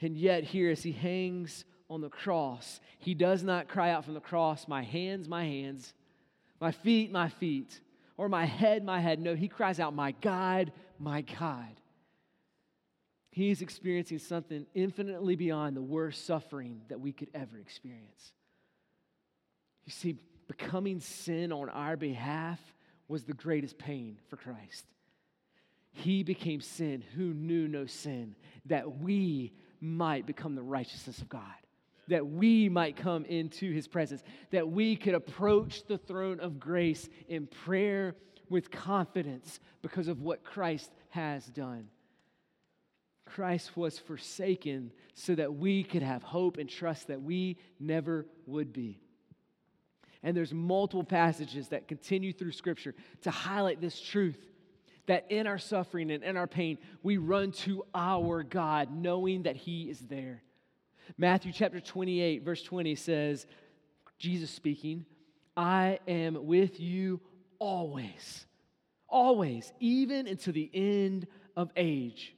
And 0.00 0.16
yet, 0.16 0.44
here, 0.44 0.70
as 0.70 0.82
he 0.82 0.92
hangs 0.92 1.64
on 1.90 2.00
the 2.00 2.08
cross, 2.08 2.80
he 2.98 3.14
does 3.14 3.42
not 3.42 3.68
cry 3.68 3.90
out 3.90 4.04
from 4.04 4.14
the 4.14 4.20
cross, 4.20 4.68
My 4.68 4.82
hands, 4.82 5.28
my 5.28 5.44
hands, 5.44 5.92
my 6.60 6.70
feet, 6.70 7.10
my 7.10 7.28
feet, 7.28 7.80
or 8.16 8.28
my 8.28 8.44
head, 8.44 8.84
my 8.84 9.00
head. 9.00 9.20
No, 9.20 9.34
he 9.34 9.48
cries 9.48 9.80
out, 9.80 9.94
My 9.94 10.12
God, 10.12 10.72
my 10.98 11.22
God. 11.22 11.80
He's 13.38 13.62
experiencing 13.62 14.18
something 14.18 14.66
infinitely 14.74 15.36
beyond 15.36 15.76
the 15.76 15.80
worst 15.80 16.26
suffering 16.26 16.80
that 16.88 16.98
we 16.98 17.12
could 17.12 17.28
ever 17.32 17.56
experience. 17.56 18.32
You 19.84 19.92
see, 19.92 20.16
becoming 20.48 20.98
sin 20.98 21.52
on 21.52 21.68
our 21.68 21.96
behalf 21.96 22.58
was 23.06 23.22
the 23.22 23.34
greatest 23.34 23.78
pain 23.78 24.18
for 24.28 24.34
Christ. 24.34 24.86
He 25.92 26.24
became 26.24 26.60
sin 26.60 27.04
who 27.14 27.32
knew 27.32 27.68
no 27.68 27.86
sin, 27.86 28.34
that 28.66 28.98
we 28.98 29.52
might 29.80 30.26
become 30.26 30.56
the 30.56 30.62
righteousness 30.64 31.18
of 31.18 31.28
God, 31.28 31.42
that 32.08 32.26
we 32.26 32.68
might 32.68 32.96
come 32.96 33.24
into 33.24 33.70
his 33.70 33.86
presence, 33.86 34.24
that 34.50 34.68
we 34.68 34.96
could 34.96 35.14
approach 35.14 35.86
the 35.86 35.98
throne 35.98 36.40
of 36.40 36.58
grace 36.58 37.08
in 37.28 37.46
prayer 37.46 38.16
with 38.48 38.72
confidence 38.72 39.60
because 39.80 40.08
of 40.08 40.22
what 40.22 40.42
Christ 40.42 40.90
has 41.10 41.46
done. 41.46 41.88
Christ 43.28 43.76
was 43.76 43.98
forsaken 43.98 44.90
so 45.14 45.34
that 45.34 45.54
we 45.54 45.84
could 45.84 46.02
have 46.02 46.22
hope 46.22 46.56
and 46.56 46.68
trust 46.68 47.08
that 47.08 47.22
we 47.22 47.58
never 47.78 48.26
would 48.46 48.72
be. 48.72 49.00
And 50.22 50.36
there's 50.36 50.52
multiple 50.52 51.04
passages 51.04 51.68
that 51.68 51.88
continue 51.88 52.32
through 52.32 52.52
Scripture 52.52 52.94
to 53.22 53.30
highlight 53.30 53.80
this 53.80 54.00
truth 54.00 54.38
that 55.06 55.26
in 55.30 55.46
our 55.46 55.58
suffering 55.58 56.10
and 56.10 56.22
in 56.22 56.36
our 56.36 56.46
pain, 56.46 56.78
we 57.02 57.16
run 57.16 57.50
to 57.50 57.84
our 57.94 58.42
God, 58.42 58.90
knowing 58.92 59.44
that 59.44 59.56
He 59.56 59.88
is 59.88 60.00
there. 60.00 60.42
Matthew 61.16 61.52
chapter 61.52 61.80
28, 61.80 62.42
verse 62.42 62.62
20 62.62 62.94
says, 62.94 63.46
Jesus 64.18 64.50
speaking, 64.50 65.06
I 65.56 65.98
am 66.06 66.46
with 66.46 66.78
you 66.78 67.20
always, 67.58 68.46
always, 69.08 69.72
even 69.80 70.26
until 70.26 70.52
the 70.52 70.70
end 70.74 71.26
of 71.56 71.70
age. 71.76 72.34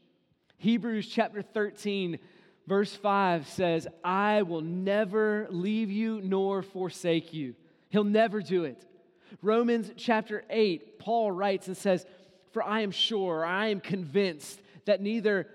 Hebrews 0.61 1.07
chapter 1.07 1.41
13, 1.41 2.19
verse 2.67 2.95
5 2.95 3.49
says, 3.49 3.89
I 4.05 4.43
will 4.43 4.61
never 4.61 5.47
leave 5.49 5.91
you 5.91 6.21
nor 6.21 6.63
forsake 6.63 7.33
you. 7.33 7.55
He'll 7.89 8.05
never 8.05 8.43
do 8.43 8.65
it. 8.65 8.85
Romans 9.41 9.91
chapter 9.97 10.45
8, 10.51 10.99
Paul 10.99 11.33
writes 11.33 11.67
and 11.67 11.77
says, 11.77 12.05
For 12.53 12.63
I 12.63 12.81
am 12.81 12.91
sure, 12.91 13.43
I 13.43 13.69
am 13.69 13.81
convinced 13.81 14.61
that 14.85 15.01
neither 15.01 15.49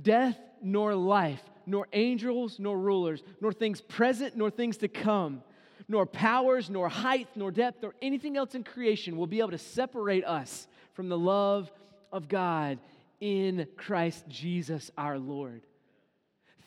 death 0.00 0.38
nor 0.62 0.94
life, 0.94 1.42
nor 1.66 1.88
angels 1.92 2.60
nor 2.60 2.78
rulers, 2.78 3.24
nor 3.40 3.52
things 3.52 3.80
present 3.80 4.36
nor 4.36 4.50
things 4.50 4.76
to 4.76 4.88
come, 4.88 5.42
nor 5.88 6.06
powers, 6.06 6.70
nor 6.70 6.88
height, 6.88 7.26
nor 7.34 7.50
depth, 7.50 7.82
nor 7.82 7.92
anything 8.00 8.36
else 8.36 8.54
in 8.54 8.62
creation 8.62 9.16
will 9.16 9.26
be 9.26 9.40
able 9.40 9.50
to 9.50 9.58
separate 9.58 10.24
us 10.24 10.68
from 10.92 11.08
the 11.08 11.18
love 11.18 11.72
of 12.12 12.28
God 12.28 12.78
in 13.20 13.66
Christ 13.76 14.24
Jesus 14.28 14.90
our 14.96 15.18
Lord. 15.18 15.62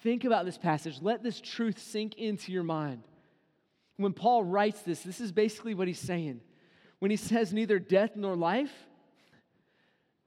Think 0.04 0.26
about 0.26 0.46
this 0.46 0.58
passage. 0.58 1.00
Let 1.02 1.24
this 1.24 1.42
truth 1.42 1.80
sink 1.80 2.16
into 2.16 2.52
your 2.52 2.64
mind. 2.64 3.04
When 3.98 4.14
Paul 4.14 4.44
writes 4.44 4.82
this, 4.82 5.02
this 5.02 5.20
is 5.20 5.32
basically 5.32 5.74
what 5.74 5.88
he's 5.88 6.00
saying. 6.00 6.42
When 7.00 7.12
he 7.12 7.18
says 7.18 7.54
neither 7.54 7.80
death 7.80 8.12
nor 8.16 8.36
life, 8.36 8.72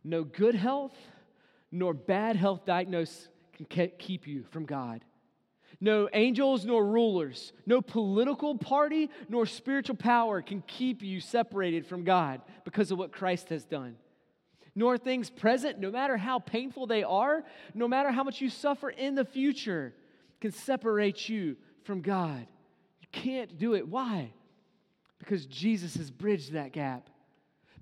no 0.03 0.25
good 0.25 0.55
health 0.55 0.95
nor 1.71 1.95
bad 1.95 2.37
health 2.37 2.65
diagnosis 2.65 3.29
can 3.69 3.91
keep 3.99 4.27
you 4.27 4.45
from 4.51 4.67
God. 4.67 5.05
No 5.81 6.09
angels 6.13 6.65
nor 6.65 6.85
rulers, 6.85 7.53
no 7.65 7.81
political 7.81 8.59
party 8.59 9.09
nor 9.29 9.47
spiritual 9.47 9.97
power 9.97 10.43
can 10.43 10.63
keep 10.67 11.03
you 11.03 11.21
separated 11.21 11.87
from 11.87 12.05
God 12.05 12.43
because 12.65 12.91
of 12.91 12.99
what 12.99 13.13
Christ 13.13 13.49
has 13.51 13.65
done 13.65 13.97
nor 14.81 14.97
things 14.97 15.29
present, 15.29 15.79
no 15.79 15.91
matter 15.91 16.17
how 16.17 16.39
painful 16.39 16.87
they 16.87 17.03
are, 17.03 17.45
no 17.75 17.87
matter 17.87 18.11
how 18.11 18.25
much 18.25 18.41
you 18.41 18.49
suffer 18.49 18.89
in 18.89 19.15
the 19.15 19.27
future, 19.27 19.93
can 20.41 20.53
separate 20.53 21.29
you 21.29 21.59
from 21.85 22.01
God. 22.01 22.47
You 23.03 23.09
can't 23.13 23.59
do 23.59 23.75
it. 23.75 23.87
Why? 23.87 24.33
Because 25.19 25.45
Jesus 25.45 25.99
has 25.99 26.11
bridged 26.11 26.55
that 26.55 26.73
gap. 26.73 27.11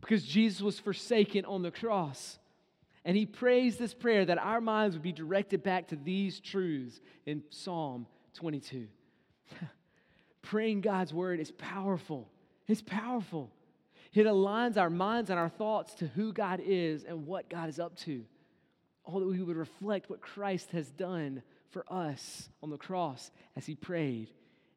Because 0.01 0.25
Jesus 0.25 0.61
was 0.61 0.81
forsaken 0.81 1.45
on 1.45 1.63
the 1.63 1.71
cross. 1.71 2.41
And 3.05 3.17
he 3.17 3.27
prays 3.27 3.77
this 3.77 3.95
prayer 3.95 4.25
that 4.25 4.39
our 4.39 4.61
minds 4.61 4.97
would 4.97 5.03
be 5.05 5.13
directed 5.13 5.63
back 5.63 5.87
to 5.89 5.97
these 5.97 6.41
truths 6.41 7.01
in 7.27 7.45
Psalm 7.51 8.09
22. 8.35 8.89
Praying 10.43 10.81
God's 10.81 11.15
word 11.15 11.39
is 11.39 11.53
powerful. 11.53 12.29
It's 12.67 12.83
powerful. 12.83 13.53
It 14.19 14.27
aligns 14.27 14.77
our 14.77 14.91
minds 14.91 15.31
and 15.31 15.39
our 15.39 15.49
thoughts 15.49 15.95
to 15.95 16.09
who 16.09 16.33
God 16.33 16.61
is 16.65 17.05
and 17.05 17.25
what 17.25 17.49
God 17.49 17.69
is 17.69 17.79
up 17.79 17.97
to. 17.99 18.25
All 19.05 19.21
that 19.21 19.29
we 19.29 19.41
would 19.41 19.57
reflect 19.57 20.11
what 20.11 20.21
Christ 20.21 20.73
has 20.73 20.91
done 20.91 21.43
for 21.71 21.85
us 21.89 22.49
on 22.61 22.71
the 22.71 22.77
cross 22.77 23.31
as 23.57 23.65
he 23.65 23.77
prayed 23.77 24.29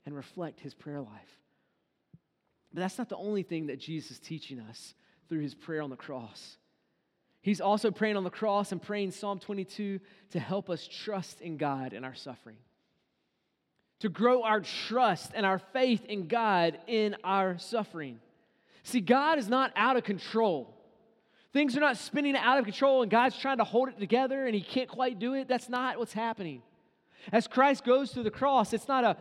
and 0.05 0.15
reflect 0.15 0.59
his 0.59 0.75
prayer 0.75 1.01
life. 1.01 1.39
But 2.71 2.81
that's 2.81 2.99
not 2.99 3.09
the 3.09 3.17
only 3.17 3.41
thing 3.41 3.67
that 3.67 3.79
Jesus 3.79 4.11
is 4.11 4.19
teaching 4.19 4.59
us 4.59 4.93
through 5.27 5.39
his 5.39 5.55
prayer 5.55 5.81
on 5.81 5.89
the 5.89 5.95
cross. 5.95 6.57
He's 7.41 7.61
also 7.61 7.89
praying 7.89 8.17
on 8.17 8.23
the 8.23 8.29
cross 8.29 8.71
and 8.71 8.79
praying 8.79 9.09
Psalm 9.09 9.39
22 9.39 9.99
to 10.31 10.39
help 10.39 10.69
us 10.69 10.87
trust 10.87 11.41
in 11.41 11.57
God 11.57 11.93
in 11.93 12.03
our 12.03 12.13
suffering, 12.13 12.57
to 14.01 14.09
grow 14.09 14.43
our 14.43 14.61
trust 14.61 15.31
and 15.33 15.47
our 15.47 15.57
faith 15.57 16.05
in 16.05 16.27
God 16.27 16.77
in 16.85 17.15
our 17.23 17.57
suffering. 17.57 18.19
See, 18.83 19.01
God 19.01 19.37
is 19.37 19.47
not 19.47 19.71
out 19.75 19.97
of 19.97 20.03
control. 20.03 20.75
Things 21.53 21.75
are 21.75 21.81
not 21.81 21.97
spinning 21.97 22.35
out 22.35 22.57
of 22.57 22.65
control 22.65 23.01
and 23.01 23.11
God's 23.11 23.37
trying 23.37 23.57
to 23.57 23.63
hold 23.63 23.89
it 23.89 23.99
together 23.99 24.45
and 24.45 24.55
he 24.55 24.61
can't 24.61 24.87
quite 24.87 25.19
do 25.19 25.33
it. 25.33 25.47
That's 25.47 25.69
not 25.69 25.99
what's 25.99 26.13
happening. 26.13 26.61
As 27.31 27.47
Christ 27.47 27.83
goes 27.83 28.11
through 28.11 28.23
the 28.23 28.31
cross, 28.31 28.73
it's 28.73 28.87
not 28.87 29.03
a, 29.03 29.17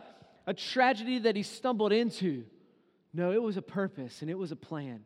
a 0.47 0.55
tragedy 0.55 1.19
that 1.21 1.37
he 1.37 1.43
stumbled 1.43 1.93
into. 1.93 2.45
No, 3.13 3.33
it 3.33 3.43
was 3.43 3.57
a 3.57 3.63
purpose 3.63 4.23
and 4.23 4.31
it 4.31 4.39
was 4.39 4.53
a 4.53 4.57
plan. 4.57 5.05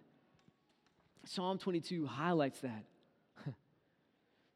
Psalm 1.24 1.58
22 1.58 2.06
highlights 2.06 2.60
that. 2.60 2.84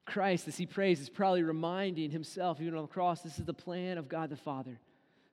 Christ, 0.07 0.47
as 0.47 0.59
he 0.59 0.67
prays, 0.67 1.01
is 1.01 1.09
probably 1.09 1.43
reminding 1.43 2.11
himself, 2.11 2.61
even 2.61 2.75
on 2.75 2.83
the 2.83 2.89
cross, 2.89 3.23
this 3.23 3.39
is 3.39 3.47
the 3.47 3.55
plan 3.55 3.97
of 3.97 4.09
God 4.09 4.29
the 4.29 4.37
Father. 4.37 4.79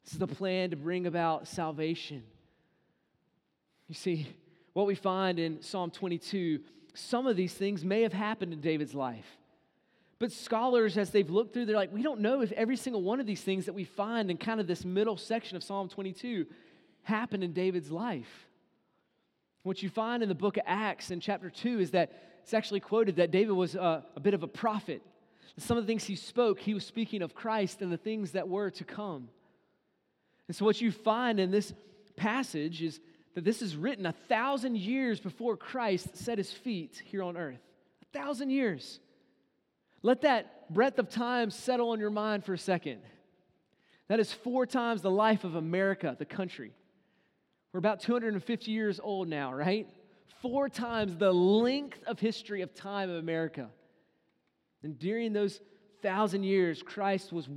This 0.05 0.13
is 0.13 0.19
the 0.19 0.27
plan 0.27 0.69
to 0.69 0.77
bring 0.77 1.05
about 1.05 1.49
salvation. 1.49 2.23
You 3.89 3.95
see, 3.95 4.27
what 4.75 4.87
we 4.87 4.95
find 4.95 5.39
in 5.39 5.61
Psalm 5.61 5.89
22, 5.89 6.59
some 6.93 7.27
of 7.27 7.37
these 7.37 7.53
things 7.53 7.85
may 7.85 8.01
have 8.01 8.11
happened 8.11 8.51
in 8.51 8.59
David's 8.59 8.93
life. 8.93 9.25
But 10.19 10.33
scholars, 10.33 10.97
as 10.97 11.11
they've 11.11 11.29
looked 11.29 11.53
through, 11.53 11.65
they're 11.65 11.77
like, 11.77 11.93
we 11.93 12.03
don't 12.03 12.19
know 12.19 12.41
if 12.41 12.51
every 12.51 12.75
single 12.75 13.01
one 13.01 13.21
of 13.21 13.25
these 13.25 13.41
things 13.41 13.67
that 13.67 13.73
we 13.73 13.85
find 13.85 14.29
in 14.29 14.35
kind 14.35 14.59
of 14.59 14.67
this 14.67 14.83
middle 14.83 15.15
section 15.15 15.55
of 15.55 15.63
Psalm 15.63 15.87
22 15.87 16.45
happened 17.03 17.41
in 17.41 17.53
David's 17.53 17.89
life. 17.89 18.49
What 19.63 19.81
you 19.81 19.87
find 19.87 20.21
in 20.21 20.27
the 20.27 20.35
book 20.35 20.57
of 20.57 20.63
Acts 20.65 21.09
in 21.09 21.21
chapter 21.21 21.49
2 21.49 21.79
is 21.79 21.91
that 21.91 22.11
it's 22.43 22.53
actually 22.53 22.81
quoted 22.81 23.15
that 23.15 23.31
David 23.31 23.53
was 23.53 23.75
a, 23.75 24.03
a 24.17 24.19
bit 24.19 24.33
of 24.33 24.43
a 24.43 24.47
prophet. 24.47 25.01
Some 25.57 25.77
of 25.77 25.85
the 25.85 25.87
things 25.87 26.03
he 26.03 26.17
spoke, 26.17 26.59
he 26.59 26.73
was 26.73 26.85
speaking 26.85 27.21
of 27.21 27.33
Christ 27.33 27.81
and 27.81 27.93
the 27.93 27.97
things 27.97 28.31
that 28.31 28.49
were 28.49 28.71
to 28.71 28.83
come. 28.83 29.29
And 30.49 30.55
so, 30.55 30.65
what 30.65 30.81
you 30.81 30.91
find 30.91 31.39
in 31.39 31.49
this 31.49 31.73
passage 32.17 32.81
is 32.81 32.99
that 33.35 33.43
this 33.43 33.61
is 33.61 33.75
written 33.75 34.05
a 34.05 34.13
thousand 34.27 34.77
years 34.77 35.19
before 35.19 35.57
Christ 35.57 36.17
set 36.17 36.37
his 36.37 36.51
feet 36.51 37.01
here 37.05 37.21
on 37.21 37.37
earth. 37.37 37.59
A 38.01 38.17
thousand 38.17 38.49
years. 38.49 38.99
Let 40.01 40.21
that 40.21 40.73
breadth 40.73 40.99
of 40.99 41.09
time 41.09 41.51
settle 41.51 41.89
on 41.89 41.99
your 41.99 42.09
mind 42.09 42.45
for 42.45 42.53
a 42.53 42.57
second. 42.57 43.01
That 44.07 44.19
is 44.19 44.31
four 44.31 44.65
times 44.65 45.01
the 45.01 45.11
life 45.11 45.43
of 45.43 45.55
America, 45.55 46.15
the 46.17 46.25
country. 46.25 46.71
We're 47.73 47.79
about 47.79 47.99
250 47.99 48.71
years 48.71 49.01
old 49.03 49.27
now, 49.27 49.53
right? 49.53 49.89
Four 50.41 50.69
times 50.69 51.17
the 51.17 51.33
length 51.33 51.99
of 52.07 52.19
history 52.19 52.61
of 52.61 52.73
time 52.73 53.09
of 53.09 53.17
America. 53.17 53.69
And 54.81 54.97
during 54.97 55.33
those 55.33 55.59
thousand 56.01 56.43
years, 56.43 56.81
Christ 56.81 57.33
was, 57.33 57.49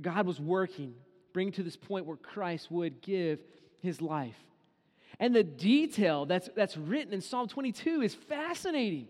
God 0.00 0.26
was 0.26 0.40
working, 0.40 0.94
bringing 1.34 1.52
to 1.54 1.62
this 1.62 1.76
point 1.76 2.06
where 2.06 2.16
Christ 2.16 2.70
would 2.70 3.02
give 3.02 3.40
his 3.80 4.00
life. 4.00 4.36
And 5.20 5.36
the 5.36 5.44
detail 5.44 6.24
that's, 6.24 6.48
that's 6.56 6.78
written 6.78 7.12
in 7.12 7.20
Psalm 7.20 7.46
22 7.46 8.00
is 8.00 8.14
fascinating. 8.14 9.06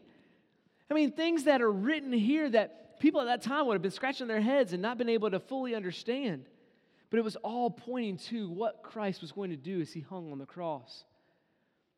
I 0.91 0.95
mean, 0.95 1.13
things 1.13 1.45
that 1.45 1.63
are 1.63 1.71
written 1.71 2.13
here 2.13 2.51
that 2.51 2.99
people 2.99 3.21
at 3.21 3.27
that 3.27 3.43
time 3.43 3.67
would 3.67 3.75
have 3.75 3.83
been 3.83 3.93
scratching 3.93 4.27
their 4.27 4.41
heads 4.41 4.73
and 4.73 4.83
not 4.83 4.99
been 4.99 5.09
able 5.09 5.31
to 5.31 5.39
fully 5.39 5.73
understand. 5.73 6.47
But 7.11 7.19
it 7.19 7.25
was 7.25 7.37
all 7.37 7.71
pointing 7.71 8.19
to 8.29 8.51
what 8.51 8.83
Christ 8.83 9.21
was 9.21 9.31
going 9.31 9.51
to 9.51 9.57
do 9.57 9.81
as 9.81 9.93
he 9.93 10.01
hung 10.01 10.33
on 10.33 10.39
the 10.39 10.47
cross. 10.47 11.05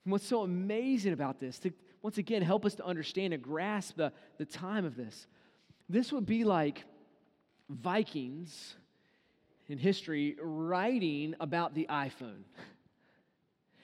And 0.05 0.13
what's 0.13 0.27
so 0.27 0.43
amazing 0.43 1.15
about 1.15 1.41
this, 1.41 1.59
to 1.61 1.73
once 2.03 2.19
again 2.19 2.43
help 2.43 2.67
us 2.67 2.75
to 2.75 2.85
understand 2.85 3.33
and 3.33 3.43
grasp 3.43 3.97
the, 3.97 4.13
the 4.37 4.45
time 4.45 4.85
of 4.85 4.95
this, 4.95 5.27
this 5.89 6.13
would 6.13 6.27
be 6.27 6.45
like 6.45 6.85
Vikings 7.71 8.75
in 9.69 9.79
history 9.79 10.37
writing 10.39 11.35
about 11.41 11.75
the 11.75 11.87
iPhone 11.89 12.43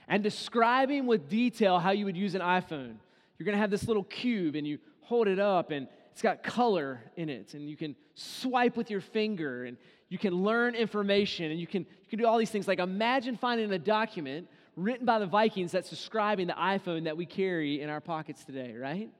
and 0.08 0.22
describing 0.22 1.06
with 1.06 1.28
detail 1.28 1.78
how 1.78 1.90
you 1.90 2.06
would 2.06 2.16
use 2.16 2.34
an 2.34 2.40
iPhone. 2.40 2.96
You're 3.38 3.44
going 3.44 3.54
to 3.54 3.60
have 3.60 3.70
this 3.70 3.86
little 3.86 4.04
cube 4.04 4.56
and 4.56 4.66
you 4.66 4.78
hold 5.02 5.28
it 5.28 5.38
up 5.38 5.70
and 5.70 5.86
it's 6.12 6.22
got 6.22 6.42
color 6.42 7.00
in 7.16 7.28
it 7.28 7.54
and 7.54 7.68
you 7.68 7.76
can 7.76 7.94
swipe 8.14 8.76
with 8.76 8.90
your 8.90 9.00
finger 9.00 9.64
and 9.64 9.76
you 10.08 10.18
can 10.18 10.34
learn 10.34 10.74
information 10.74 11.50
and 11.50 11.60
you 11.60 11.66
can, 11.66 11.82
you 11.82 12.08
can 12.10 12.18
do 12.18 12.26
all 12.26 12.38
these 12.38 12.50
things. 12.50 12.66
Like 12.66 12.80
imagine 12.80 13.36
finding 13.36 13.70
a 13.72 13.78
document 13.78 14.48
written 14.74 15.04
by 15.04 15.18
the 15.18 15.26
Vikings 15.26 15.72
that's 15.72 15.90
describing 15.90 16.46
the 16.46 16.54
iPhone 16.54 17.04
that 17.04 17.16
we 17.16 17.26
carry 17.26 17.80
in 17.80 17.90
our 17.90 18.00
pockets 18.00 18.44
today, 18.44 18.74
right? 18.74 19.10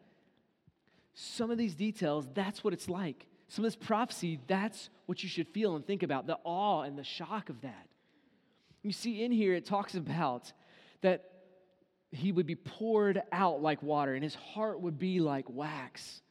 Some 1.14 1.50
of 1.50 1.58
these 1.58 1.74
details, 1.74 2.26
that's 2.32 2.64
what 2.64 2.72
it's 2.72 2.88
like. 2.88 3.26
Some 3.48 3.64
of 3.64 3.70
this 3.70 3.76
prophecy, 3.76 4.40
that's 4.46 4.88
what 5.06 5.22
you 5.22 5.28
should 5.28 5.48
feel 5.48 5.76
and 5.76 5.86
think 5.86 6.02
about 6.02 6.26
the 6.26 6.38
awe 6.44 6.82
and 6.82 6.98
the 6.98 7.04
shock 7.04 7.50
of 7.50 7.60
that. 7.62 7.88
You 8.82 8.92
see, 8.92 9.24
in 9.24 9.32
here, 9.32 9.54
it 9.54 9.66
talks 9.66 9.94
about 9.94 10.52
that 11.02 11.24
he 12.10 12.32
would 12.32 12.46
be 12.46 12.54
poured 12.54 13.22
out 13.32 13.60
like 13.62 13.82
water 13.82 14.14
and 14.14 14.24
his 14.24 14.34
heart 14.34 14.80
would 14.80 14.98
be 14.98 15.20
like 15.20 15.44
wax. 15.48 16.22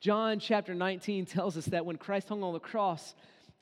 John 0.00 0.38
chapter 0.38 0.74
19 0.74 1.26
tells 1.26 1.56
us 1.56 1.66
that 1.66 1.86
when 1.86 1.96
Christ 1.96 2.28
hung 2.28 2.42
on 2.42 2.52
the 2.52 2.60
cross 2.60 3.14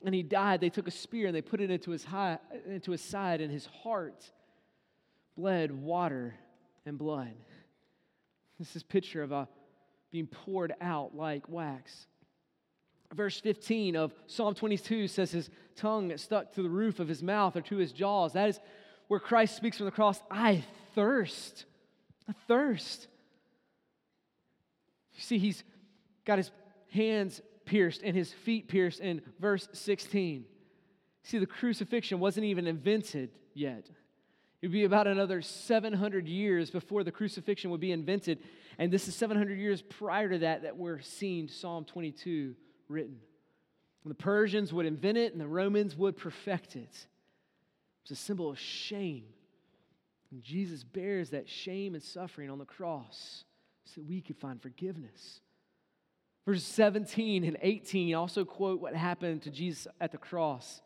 and 0.03 0.13
he 0.13 0.23
died, 0.23 0.61
they 0.61 0.69
took 0.69 0.87
a 0.87 0.91
spear 0.91 1.27
and 1.27 1.35
they 1.35 1.41
put 1.41 1.61
it 1.61 1.71
into 1.71 1.91
his, 1.91 2.03
high, 2.03 2.37
into 2.67 2.91
his 2.91 3.01
side, 3.01 3.39
and 3.39 3.51
his 3.51 3.65
heart 3.65 4.29
bled 5.37 5.71
water 5.71 6.35
and 6.85 6.97
blood. 6.97 7.33
This 8.59 8.75
is 8.75 8.83
picture 8.83 9.23
of 9.23 9.31
a 9.31 9.47
being 10.11 10.27
poured 10.27 10.73
out 10.81 11.15
like 11.15 11.49
wax. 11.49 12.07
Verse 13.13 13.39
15 13.39 13.95
of 13.95 14.13
Psalm 14.27 14.53
22 14.53 15.07
says 15.07 15.31
his 15.31 15.49
tongue 15.75 16.15
stuck 16.17 16.53
to 16.53 16.61
the 16.61 16.69
roof 16.69 16.99
of 16.99 17.07
his 17.07 17.23
mouth 17.23 17.55
or 17.55 17.61
to 17.61 17.77
his 17.77 17.91
jaws. 17.91 18.33
That 18.33 18.49
is 18.49 18.59
where 19.07 19.19
Christ 19.19 19.55
speaks 19.55 19.77
from 19.77 19.85
the 19.85 19.91
cross, 19.91 20.19
I 20.29 20.63
thirst. 20.95 21.65
I 22.27 22.33
thirst. 22.47 23.07
You 25.15 25.21
see, 25.21 25.37
he's 25.37 25.63
got 26.25 26.37
his 26.37 26.51
hands 26.91 27.41
pierced 27.65 28.01
and 28.03 28.15
his 28.15 28.31
feet 28.31 28.67
pierced 28.67 28.99
in 28.99 29.21
verse 29.39 29.67
16. 29.73 30.45
See, 31.23 31.37
the 31.37 31.45
crucifixion 31.45 32.19
wasn't 32.19 32.45
even 32.45 32.67
invented 32.67 33.29
yet. 33.53 33.89
It 34.61 34.67
would 34.67 34.73
be 34.73 34.85
about 34.85 35.07
another 35.07 35.41
700 35.41 36.27
years 36.27 36.69
before 36.71 37.03
the 37.03 37.11
crucifixion 37.11 37.69
would 37.71 37.81
be 37.81 37.91
invented. 37.91 38.39
And 38.77 38.91
this 38.91 39.07
is 39.07 39.15
700 39.15 39.57
years 39.57 39.81
prior 39.81 40.29
to 40.29 40.39
that 40.39 40.63
that 40.63 40.77
we're 40.77 41.01
seeing 41.01 41.47
Psalm 41.47 41.85
22 41.85 42.55
written. 42.87 43.19
The 44.05 44.13
Persians 44.13 44.73
would 44.73 44.85
invent 44.85 45.17
it 45.17 45.31
and 45.31 45.41
the 45.41 45.47
Romans 45.47 45.95
would 45.95 46.17
perfect 46.17 46.75
it. 46.75 47.07
It's 48.03 48.11
a 48.11 48.15
symbol 48.15 48.49
of 48.49 48.59
shame. 48.59 49.25
And 50.31 50.43
Jesus 50.43 50.83
bears 50.83 51.29
that 51.31 51.47
shame 51.47 51.93
and 51.93 52.03
suffering 52.03 52.49
on 52.49 52.59
the 52.59 52.65
cross 52.65 53.45
so 53.85 54.01
that 54.01 54.09
we 54.09 54.21
could 54.21 54.37
find 54.37 54.61
forgiveness. 54.61 55.41
Verses 56.45 56.65
17 56.65 57.43
and 57.45 57.57
18 57.61 58.15
also 58.15 58.43
quote 58.43 58.81
what 58.81 58.95
happened 58.95 59.43
to 59.43 59.51
Jesus 59.51 59.87
at 60.01 60.11
the 60.11 60.17
cross. 60.17 60.81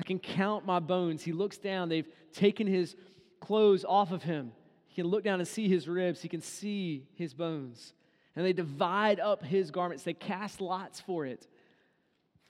I 0.00 0.02
can 0.02 0.18
count 0.18 0.66
my 0.66 0.80
bones. 0.80 1.22
He 1.22 1.32
looks 1.32 1.58
down, 1.58 1.88
they've 1.88 2.08
taken 2.32 2.66
his 2.66 2.96
clothes 3.40 3.84
off 3.84 4.10
of 4.10 4.22
him. 4.22 4.52
He 4.88 5.02
can 5.02 5.10
look 5.10 5.24
down 5.24 5.38
and 5.38 5.48
see 5.48 5.68
his 5.68 5.88
ribs, 5.88 6.22
he 6.22 6.28
can 6.28 6.40
see 6.40 7.06
his 7.14 7.34
bones. 7.34 7.92
And 8.34 8.44
they 8.44 8.52
divide 8.52 9.20
up 9.20 9.42
his 9.42 9.70
garments, 9.70 10.02
they 10.02 10.14
cast 10.14 10.60
lots 10.60 11.00
for 11.00 11.24
it. 11.24 11.46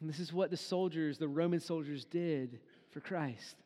And 0.01 0.09
this 0.09 0.19
is 0.19 0.33
what 0.33 0.51
the 0.51 0.57
soldiers, 0.57 1.19
the 1.19 1.29
Roman 1.29 1.61
soldiers, 1.61 2.05
did 2.05 2.61
for 2.91 3.01
Christ. 3.01 3.57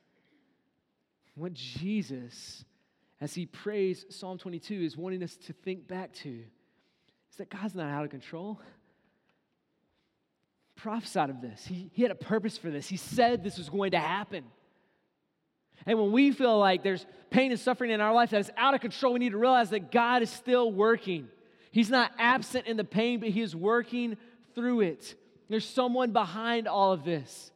What 1.35 1.55
Jesus, 1.55 2.65
as 3.21 3.35
he 3.35 3.47
prays 3.47 4.05
Psalm 4.11 4.39
22, 4.39 4.75
is 4.75 4.97
wanting 4.97 5.23
us 5.23 5.37
to 5.47 5.53
think 5.53 5.87
back 5.87 6.13
to 6.15 6.31
is 7.31 7.37
that 7.39 7.49
God's 7.49 7.75
not 7.75 7.87
out 7.87 8.05
of 8.05 8.11
control. 8.11 8.61
Prophesied 10.77 11.31
of 11.31 11.41
this. 11.41 11.65
He, 11.65 11.91
he 11.93 12.03
had 12.03 12.11
a 12.11 12.17
purpose 12.17 12.57
for 12.59 12.71
this. 12.71 12.89
He 12.89 12.97
said 12.97 13.45
this 13.45 13.59
was 13.59 13.69
going 13.69 13.93
to 13.93 13.99
happen. 13.99 14.45
And 15.87 15.99
when 15.99 16.13
we 16.13 16.33
feel 16.33 16.59
like 16.59 16.83
there's 16.83 17.07
pain 17.31 17.53
and 17.53 17.61
suffering 17.61 17.91
in 17.91 18.01
our 18.01 18.13
life 18.13 18.31
that 18.31 18.41
is 18.41 18.51
out 18.57 18.75
of 18.75 18.81
control, 18.81 19.15
we 19.15 19.19
need 19.19 19.31
to 19.31 19.39
realize 19.39 19.71
that 19.71 19.91
God 19.91 20.23
is 20.23 20.31
still 20.31 20.71
working. 20.71 21.29
He's 21.71 21.91
not 21.91 22.13
absent 22.19 22.67
in 22.67 22.77
the 22.77 22.85
pain, 22.85 23.21
but 23.21 23.31
He 23.31 23.41
is 23.41 23.55
working 23.55 24.17
through 24.55 24.81
it. 24.81 25.15
There's 25.49 25.67
someone 25.67 26.13
behind 26.13 26.69
all 26.69 26.93
of 26.93 27.05
this. 27.05 27.51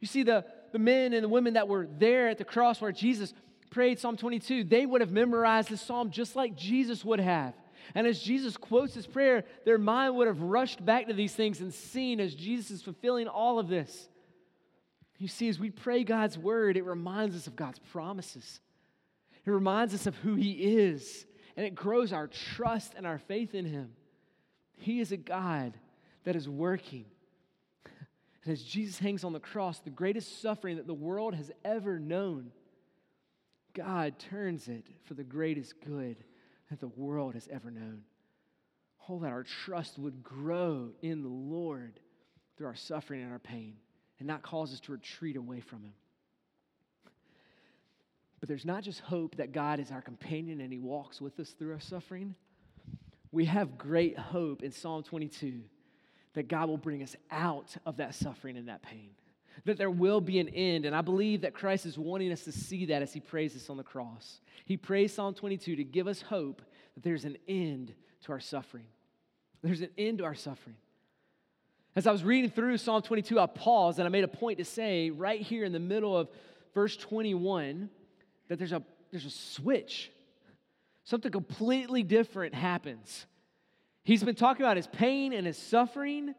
You 0.00 0.06
see, 0.06 0.22
the, 0.22 0.44
the 0.72 0.78
men 0.78 1.12
and 1.12 1.24
the 1.24 1.28
women 1.28 1.54
that 1.54 1.68
were 1.68 1.88
there 1.98 2.28
at 2.28 2.38
the 2.38 2.44
cross 2.44 2.80
where 2.80 2.92
Jesus 2.92 3.32
prayed 3.70 3.98
Psalm 3.98 4.16
22, 4.16 4.64
they 4.64 4.86
would 4.86 5.00
have 5.00 5.10
memorized 5.10 5.68
this 5.68 5.82
psalm 5.82 6.10
just 6.10 6.36
like 6.36 6.56
Jesus 6.56 7.04
would 7.04 7.20
have. 7.20 7.54
And 7.94 8.06
as 8.06 8.20
Jesus 8.20 8.56
quotes 8.56 8.94
his 8.94 9.06
prayer, 9.06 9.44
their 9.64 9.78
mind 9.78 10.16
would 10.16 10.26
have 10.26 10.42
rushed 10.42 10.84
back 10.84 11.06
to 11.06 11.14
these 11.14 11.34
things 11.34 11.60
and 11.60 11.72
seen 11.72 12.20
as 12.20 12.34
Jesus 12.34 12.70
is 12.70 12.82
fulfilling 12.82 13.28
all 13.28 13.58
of 13.58 13.68
this. 13.68 14.08
You 15.18 15.28
see, 15.28 15.48
as 15.48 15.58
we 15.58 15.70
pray 15.70 16.04
God's 16.04 16.38
word, 16.38 16.76
it 16.76 16.84
reminds 16.84 17.34
us 17.34 17.46
of 17.46 17.56
God's 17.56 17.78
promises. 17.78 18.60
It 19.44 19.50
reminds 19.50 19.94
us 19.94 20.06
of 20.06 20.14
who 20.16 20.34
He 20.34 20.52
is, 20.52 21.26
and 21.56 21.66
it 21.66 21.74
grows 21.74 22.12
our 22.12 22.28
trust 22.28 22.92
and 22.96 23.06
our 23.06 23.18
faith 23.18 23.54
in 23.54 23.64
Him. 23.64 23.90
He 24.76 25.00
is 25.00 25.10
a 25.10 25.16
God 25.16 25.72
that 26.24 26.36
is 26.36 26.48
working. 26.48 27.06
And 28.48 28.56
as 28.56 28.62
Jesus 28.62 28.98
hangs 28.98 29.24
on 29.24 29.34
the 29.34 29.40
cross, 29.40 29.80
the 29.80 29.90
greatest 29.90 30.40
suffering 30.40 30.76
that 30.76 30.86
the 30.86 30.94
world 30.94 31.34
has 31.34 31.50
ever 31.66 31.98
known, 31.98 32.50
God 33.74 34.18
turns 34.18 34.68
it 34.68 34.86
for 35.04 35.12
the 35.12 35.22
greatest 35.22 35.74
good 35.84 36.16
that 36.70 36.80
the 36.80 36.88
world 36.88 37.34
has 37.34 37.46
ever 37.52 37.70
known. 37.70 38.04
Oh, 39.06 39.18
that 39.18 39.32
our 39.32 39.42
trust 39.42 39.98
would 39.98 40.22
grow 40.22 40.92
in 41.02 41.20
the 41.20 41.28
Lord 41.28 42.00
through 42.56 42.68
our 42.68 42.74
suffering 42.74 43.20
and 43.20 43.30
our 43.30 43.38
pain 43.38 43.76
and 44.18 44.26
not 44.26 44.40
cause 44.40 44.72
us 44.72 44.80
to 44.80 44.92
retreat 44.92 45.36
away 45.36 45.60
from 45.60 45.82
Him. 45.82 45.92
But 48.40 48.48
there's 48.48 48.64
not 48.64 48.82
just 48.82 49.00
hope 49.00 49.36
that 49.36 49.52
God 49.52 49.78
is 49.78 49.90
our 49.90 50.00
companion 50.00 50.62
and 50.62 50.72
He 50.72 50.78
walks 50.78 51.20
with 51.20 51.38
us 51.38 51.50
through 51.50 51.74
our 51.74 51.80
suffering. 51.80 52.34
We 53.30 53.44
have 53.44 53.76
great 53.76 54.18
hope 54.18 54.62
in 54.62 54.72
Psalm 54.72 55.02
22 55.02 55.60
that 56.34 56.48
God 56.48 56.68
will 56.68 56.76
bring 56.76 57.02
us 57.02 57.16
out 57.30 57.76
of 57.86 57.96
that 57.98 58.14
suffering 58.14 58.56
and 58.56 58.68
that 58.68 58.82
pain, 58.82 59.10
that 59.64 59.78
there 59.78 59.90
will 59.90 60.20
be 60.20 60.38
an 60.38 60.48
end. 60.48 60.84
And 60.84 60.94
I 60.94 61.00
believe 61.00 61.42
that 61.42 61.54
Christ 61.54 61.86
is 61.86 61.98
wanting 61.98 62.32
us 62.32 62.44
to 62.44 62.52
see 62.52 62.86
that 62.86 63.02
as 63.02 63.12
he 63.12 63.20
prays 63.20 63.54
this 63.54 63.70
on 63.70 63.76
the 63.76 63.82
cross. 63.82 64.40
He 64.64 64.76
prays 64.76 65.12
Psalm 65.12 65.34
22 65.34 65.76
to 65.76 65.84
give 65.84 66.06
us 66.06 66.22
hope 66.22 66.62
that 66.94 67.02
there's 67.02 67.24
an 67.24 67.36
end 67.48 67.94
to 68.24 68.32
our 68.32 68.40
suffering. 68.40 68.86
There's 69.62 69.80
an 69.80 69.90
end 69.98 70.18
to 70.18 70.24
our 70.24 70.34
suffering. 70.34 70.76
As 71.96 72.06
I 72.06 72.12
was 72.12 72.22
reading 72.22 72.50
through 72.50 72.76
Psalm 72.76 73.02
22, 73.02 73.40
I 73.40 73.46
paused 73.46 73.98
and 73.98 74.06
I 74.06 74.10
made 74.10 74.24
a 74.24 74.28
point 74.28 74.58
to 74.58 74.64
say 74.64 75.10
right 75.10 75.40
here 75.40 75.64
in 75.64 75.72
the 75.72 75.80
middle 75.80 76.16
of 76.16 76.28
verse 76.74 76.96
21 76.96 77.90
that 78.48 78.58
there's 78.58 78.72
a, 78.72 78.82
there's 79.10 79.24
a 79.24 79.30
switch. 79.30 80.12
Something 81.04 81.32
completely 81.32 82.02
different 82.02 82.54
happens. 82.54 83.26
He's 84.08 84.24
been 84.24 84.36
talking 84.36 84.64
about 84.64 84.78
his 84.78 84.86
pain 84.86 85.34
and 85.34 85.46
his 85.46 85.58
suffering. 85.58 86.34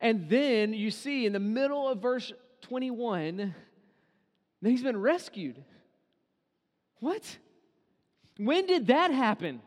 And 0.00 0.26
then 0.26 0.72
you 0.72 0.90
see 0.90 1.26
in 1.26 1.34
the 1.34 1.38
middle 1.38 1.86
of 1.86 2.00
verse 2.00 2.32
21 2.62 3.54
that 4.62 4.70
he's 4.70 4.82
been 4.82 4.96
rescued. 4.96 5.62
What? 7.00 7.36
When 8.38 8.64
did 8.64 8.86
that 8.86 9.10
happen? 9.10 9.60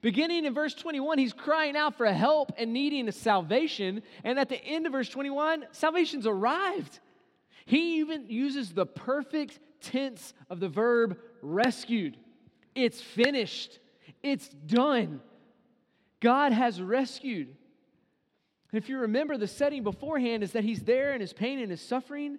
Beginning 0.00 0.46
in 0.46 0.52
verse 0.52 0.74
21, 0.74 1.18
he's 1.18 1.32
crying 1.32 1.76
out 1.76 1.96
for 1.96 2.06
help 2.06 2.50
and 2.58 2.72
needing 2.72 3.06
a 3.06 3.12
salvation. 3.12 4.02
And 4.24 4.36
at 4.36 4.48
the 4.48 4.60
end 4.60 4.84
of 4.84 4.90
verse 4.90 5.08
21, 5.08 5.64
salvation's 5.70 6.26
arrived. 6.26 6.98
He 7.66 8.00
even 8.00 8.26
uses 8.28 8.72
the 8.72 8.84
perfect 8.84 9.60
tense 9.80 10.34
of 10.50 10.58
the 10.58 10.68
verb 10.68 11.18
rescued. 11.40 12.16
It's 12.74 13.00
finished, 13.00 13.78
it's 14.24 14.48
done. 14.48 15.20
God 16.20 16.52
has 16.52 16.80
rescued. 16.80 17.54
If 18.72 18.88
you 18.88 18.98
remember, 18.98 19.36
the 19.36 19.46
setting 19.46 19.82
beforehand 19.82 20.42
is 20.42 20.52
that 20.52 20.64
he's 20.64 20.82
there 20.82 21.14
in 21.14 21.20
his 21.20 21.32
pain 21.32 21.58
and 21.58 21.70
his 21.70 21.80
suffering, 21.80 22.38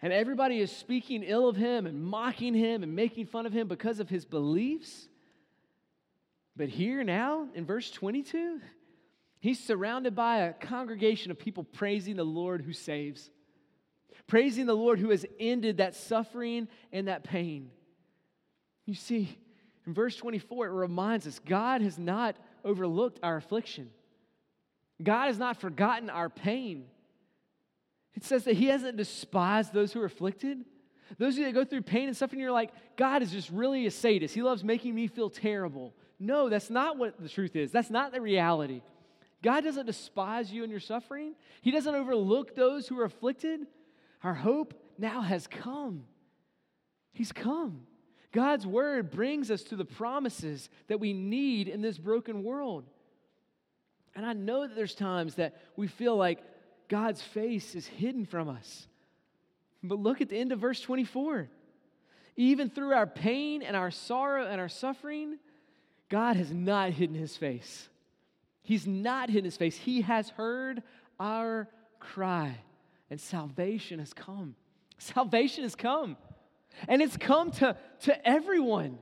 and 0.00 0.12
everybody 0.12 0.60
is 0.60 0.70
speaking 0.70 1.22
ill 1.22 1.48
of 1.48 1.56
him 1.56 1.86
and 1.86 2.02
mocking 2.02 2.54
him 2.54 2.82
and 2.82 2.94
making 2.94 3.26
fun 3.26 3.46
of 3.46 3.52
him 3.52 3.66
because 3.66 4.00
of 4.00 4.08
his 4.08 4.24
beliefs. 4.24 5.08
But 6.56 6.68
here 6.68 7.02
now, 7.02 7.48
in 7.54 7.64
verse 7.66 7.90
22, 7.90 8.60
he's 9.40 9.58
surrounded 9.58 10.14
by 10.14 10.38
a 10.38 10.52
congregation 10.52 11.30
of 11.30 11.38
people 11.38 11.64
praising 11.64 12.16
the 12.16 12.24
Lord 12.24 12.62
who 12.62 12.72
saves, 12.72 13.30
praising 14.28 14.66
the 14.66 14.74
Lord 14.74 15.00
who 15.00 15.10
has 15.10 15.26
ended 15.40 15.78
that 15.78 15.96
suffering 15.96 16.68
and 16.92 17.08
that 17.08 17.24
pain. 17.24 17.70
You 18.84 18.94
see, 18.94 19.36
in 19.86 19.94
verse 19.94 20.14
24, 20.16 20.66
it 20.66 20.70
reminds 20.70 21.26
us 21.26 21.40
God 21.40 21.82
has 21.82 21.98
not 21.98 22.36
overlooked 22.64 23.20
our 23.22 23.36
affliction, 23.36 23.90
God 25.02 25.26
has 25.26 25.38
not 25.38 25.60
forgotten 25.60 26.10
our 26.10 26.28
pain. 26.28 26.84
It 28.14 28.24
says 28.24 28.44
that 28.44 28.56
He 28.56 28.66
hasn't 28.66 28.96
despised 28.96 29.72
those 29.72 29.92
who 29.92 30.00
are 30.00 30.06
afflicted. 30.06 30.64
Those 31.18 31.34
of 31.34 31.40
you 31.40 31.44
that 31.46 31.52
go 31.52 31.64
through 31.64 31.82
pain 31.82 32.08
and 32.08 32.16
suffering, 32.16 32.40
you're 32.40 32.52
like, 32.52 32.70
God 32.96 33.22
is 33.22 33.30
just 33.30 33.50
really 33.50 33.86
a 33.86 33.90
sadist. 33.90 34.34
He 34.34 34.42
loves 34.42 34.64
making 34.64 34.94
me 34.94 35.06
feel 35.06 35.30
terrible. 35.30 35.92
No, 36.18 36.48
that's 36.48 36.70
not 36.70 36.96
what 36.96 37.20
the 37.20 37.28
truth 37.28 37.56
is. 37.56 37.70
That's 37.70 37.90
not 37.90 38.12
the 38.12 38.20
reality. 38.20 38.82
God 39.42 39.62
doesn't 39.62 39.86
despise 39.86 40.50
you 40.50 40.62
and 40.62 40.70
your 40.70 40.80
suffering, 40.80 41.34
He 41.60 41.70
doesn't 41.70 41.94
overlook 41.94 42.54
those 42.54 42.88
who 42.88 42.98
are 42.98 43.04
afflicted. 43.04 43.66
Our 44.22 44.34
hope 44.34 44.72
now 44.96 45.20
has 45.20 45.46
come. 45.46 46.04
He's 47.12 47.30
come. 47.30 47.86
God's 48.34 48.66
word 48.66 49.12
brings 49.12 49.48
us 49.48 49.62
to 49.64 49.76
the 49.76 49.84
promises 49.84 50.68
that 50.88 50.98
we 50.98 51.12
need 51.12 51.68
in 51.68 51.80
this 51.80 51.96
broken 51.96 52.42
world. 52.42 52.84
And 54.16 54.26
I 54.26 54.32
know 54.32 54.66
that 54.66 54.74
there's 54.74 54.96
times 54.96 55.36
that 55.36 55.56
we 55.76 55.86
feel 55.86 56.16
like 56.16 56.42
God's 56.88 57.22
face 57.22 57.76
is 57.76 57.86
hidden 57.86 58.26
from 58.26 58.48
us. 58.48 58.88
But 59.84 60.00
look 60.00 60.20
at 60.20 60.30
the 60.30 60.36
end 60.36 60.50
of 60.50 60.58
verse 60.58 60.80
24. 60.80 61.48
Even 62.36 62.70
through 62.70 62.92
our 62.92 63.06
pain 63.06 63.62
and 63.62 63.76
our 63.76 63.92
sorrow 63.92 64.48
and 64.48 64.60
our 64.60 64.68
suffering, 64.68 65.38
God 66.08 66.34
has 66.34 66.50
not 66.50 66.90
hidden 66.90 67.14
his 67.14 67.36
face. 67.36 67.88
He's 68.64 68.84
not 68.84 69.28
hidden 69.28 69.44
his 69.44 69.56
face. 69.56 69.76
He 69.76 70.00
has 70.00 70.30
heard 70.30 70.82
our 71.20 71.68
cry, 72.00 72.58
and 73.10 73.20
salvation 73.20 74.00
has 74.00 74.12
come. 74.12 74.56
Salvation 74.98 75.62
has 75.62 75.76
come. 75.76 76.16
And 76.88 77.02
it's 77.02 77.16
come 77.16 77.50
to, 77.52 77.76
to 78.02 78.28
everyone. 78.28 78.98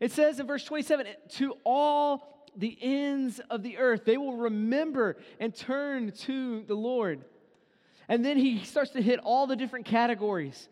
It 0.00 0.12
says 0.12 0.40
in 0.40 0.46
verse 0.46 0.64
27 0.64 1.06
to 1.36 1.54
all 1.64 2.46
the 2.56 2.76
ends 2.80 3.40
of 3.50 3.62
the 3.62 3.78
earth, 3.78 4.04
they 4.04 4.16
will 4.16 4.36
remember 4.36 5.16
and 5.40 5.54
turn 5.54 6.12
to 6.12 6.62
the 6.62 6.74
Lord. 6.74 7.24
And 8.08 8.24
then 8.24 8.36
he 8.36 8.64
starts 8.64 8.90
to 8.92 9.02
hit 9.02 9.20
all 9.20 9.46
the 9.46 9.56
different 9.56 9.86
categories. 9.86 10.68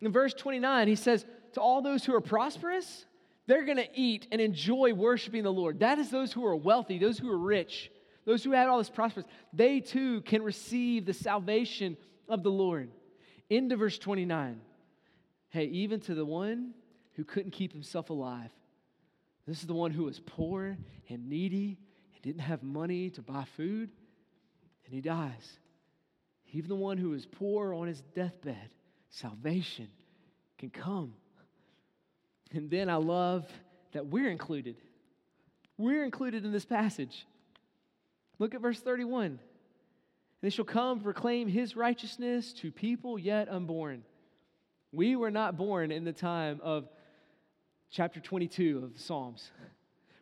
In 0.00 0.12
verse 0.12 0.34
29, 0.34 0.88
he 0.88 0.96
says, 0.96 1.24
To 1.54 1.60
all 1.60 1.82
those 1.82 2.04
who 2.04 2.14
are 2.14 2.20
prosperous, 2.20 3.06
they're 3.46 3.64
going 3.64 3.78
to 3.78 3.88
eat 3.94 4.26
and 4.32 4.40
enjoy 4.40 4.92
worshiping 4.92 5.42
the 5.42 5.52
Lord. 5.52 5.80
That 5.80 5.98
is 5.98 6.10
those 6.10 6.32
who 6.32 6.44
are 6.46 6.56
wealthy, 6.56 6.98
those 6.98 7.18
who 7.18 7.30
are 7.30 7.38
rich, 7.38 7.90
those 8.24 8.44
who 8.44 8.52
have 8.52 8.68
all 8.68 8.78
this 8.78 8.90
prosperous. 8.90 9.26
They 9.52 9.80
too 9.80 10.22
can 10.22 10.42
receive 10.42 11.04
the 11.04 11.12
salvation 11.12 11.96
of 12.28 12.42
the 12.42 12.50
Lord. 12.50 12.90
Into 13.50 13.76
verse 13.76 13.98
29. 13.98 14.60
Hey, 15.54 15.64
even 15.66 16.00
to 16.00 16.14
the 16.14 16.24
one 16.24 16.74
who 17.14 17.24
couldn't 17.24 17.52
keep 17.52 17.72
himself 17.72 18.10
alive. 18.10 18.50
This 19.46 19.60
is 19.60 19.66
the 19.66 19.74
one 19.74 19.92
who 19.92 20.04
was 20.04 20.20
poor 20.20 20.76
and 21.08 21.28
needy 21.28 21.78
and 22.12 22.22
didn't 22.22 22.42
have 22.42 22.62
money 22.62 23.10
to 23.10 23.22
buy 23.22 23.44
food, 23.56 23.90
and 24.84 24.94
he 24.94 25.00
dies. 25.00 25.58
Even 26.52 26.68
the 26.68 26.74
one 26.74 26.98
who 26.98 27.12
is 27.14 27.24
poor 27.24 27.72
on 27.72 27.86
his 27.86 28.02
deathbed, 28.14 28.70
salvation 29.08 29.88
can 30.58 30.70
come 30.70 31.14
and 32.54 32.70
then 32.70 32.88
I 32.88 32.96
love 32.96 33.46
that 33.92 34.06
we're 34.06 34.30
included. 34.30 34.76
We're 35.76 36.04
included 36.04 36.44
in 36.44 36.52
this 36.52 36.64
passage. 36.64 37.26
Look 38.38 38.54
at 38.54 38.60
verse 38.60 38.80
31. 38.80 39.40
They 40.40 40.50
shall 40.50 40.64
come 40.64 41.00
proclaim 41.00 41.48
his 41.48 41.76
righteousness 41.76 42.52
to 42.54 42.70
people 42.70 43.18
yet 43.18 43.48
unborn. 43.48 44.04
We 44.94 45.16
were 45.16 45.30
not 45.30 45.56
born 45.56 45.90
in 45.90 46.04
the 46.04 46.12
time 46.12 46.60
of 46.62 46.88
chapter 47.90 48.20
22 48.20 48.82
of 48.84 48.94
the 48.94 49.00
Psalms. 49.00 49.50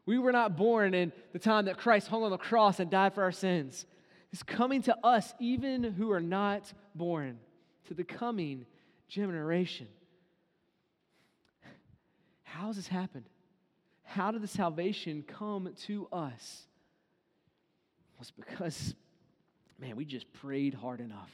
We 0.06 0.18
were 0.18 0.32
not 0.32 0.56
born 0.56 0.94
in 0.94 1.12
the 1.32 1.38
time 1.38 1.66
that 1.66 1.76
Christ 1.76 2.08
hung 2.08 2.22
on 2.22 2.30
the 2.30 2.38
cross 2.38 2.80
and 2.80 2.90
died 2.90 3.14
for 3.14 3.22
our 3.22 3.32
sins. 3.32 3.86
It's 4.32 4.42
coming 4.42 4.80
to 4.82 4.96
us, 5.04 5.34
even 5.38 5.84
who 5.84 6.10
are 6.10 6.20
not 6.20 6.72
born, 6.94 7.38
to 7.88 7.94
the 7.94 8.02
coming 8.02 8.64
generation. 9.08 9.88
How 12.42 12.68
has 12.68 12.76
this 12.76 12.88
happened? 12.88 13.26
How 14.04 14.30
did 14.30 14.42
the 14.42 14.48
salvation 14.48 15.22
come 15.22 15.72
to 15.84 16.08
us? 16.12 16.66
Well, 18.14 18.22
it's 18.22 18.30
because, 18.30 18.94
man, 19.78 19.96
we 19.96 20.06
just 20.06 20.32
prayed 20.32 20.72
hard 20.74 21.00
enough. 21.00 21.30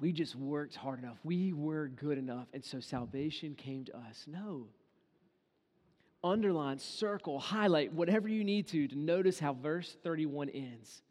We 0.00 0.12
just 0.12 0.34
worked 0.34 0.74
hard 0.74 1.02
enough. 1.02 1.18
We 1.24 1.52
were 1.52 1.88
good 1.88 2.16
enough. 2.16 2.46
And 2.54 2.64
so 2.64 2.80
salvation 2.80 3.54
came 3.54 3.84
to 3.84 3.96
us. 3.96 4.24
No. 4.26 4.68
Underline, 6.24 6.78
circle, 6.78 7.38
highlight, 7.38 7.92
whatever 7.92 8.28
you 8.28 8.44
need 8.44 8.68
to, 8.68 8.88
to 8.88 8.98
notice 8.98 9.38
how 9.38 9.52
verse 9.52 9.96
31 10.02 10.48
ends. 10.50 11.02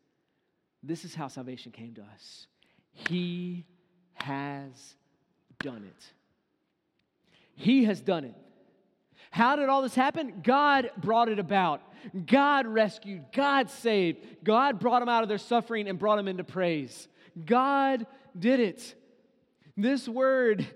This 0.82 1.06
is 1.06 1.13
how 1.13 1.28
salvation 1.28 1.71
came 1.71 1.93
to 1.95 2.02
us. 2.02 2.47
He 2.91 3.65
has 4.13 4.95
done 5.60 5.84
it. 5.84 6.06
He 7.56 7.84
has 7.86 8.02
done 8.02 8.23
it. 8.23 8.36
How 9.32 9.56
did 9.56 9.69
all 9.69 9.82
this 9.82 9.95
happen? 9.95 10.41
God 10.43 10.89
brought 10.97 11.30
it 11.30 11.39
about. 11.39 11.82
God 12.25 12.65
rescued. 12.65 13.25
God 13.34 13.69
saved. 13.69 14.43
God 14.43 14.80
brought 14.80 15.02
them 15.02 15.10
out 15.10 15.23
of 15.23 15.30
their 15.30 15.38
suffering 15.38 15.88
and 15.88 15.99
brought 15.99 16.15
them 16.15 16.28
into 16.28 16.43
praise. 16.43 17.08
God 17.45 18.08
did 18.38 18.60
it. 18.60 18.96
This 19.77 20.08
word 20.08 20.67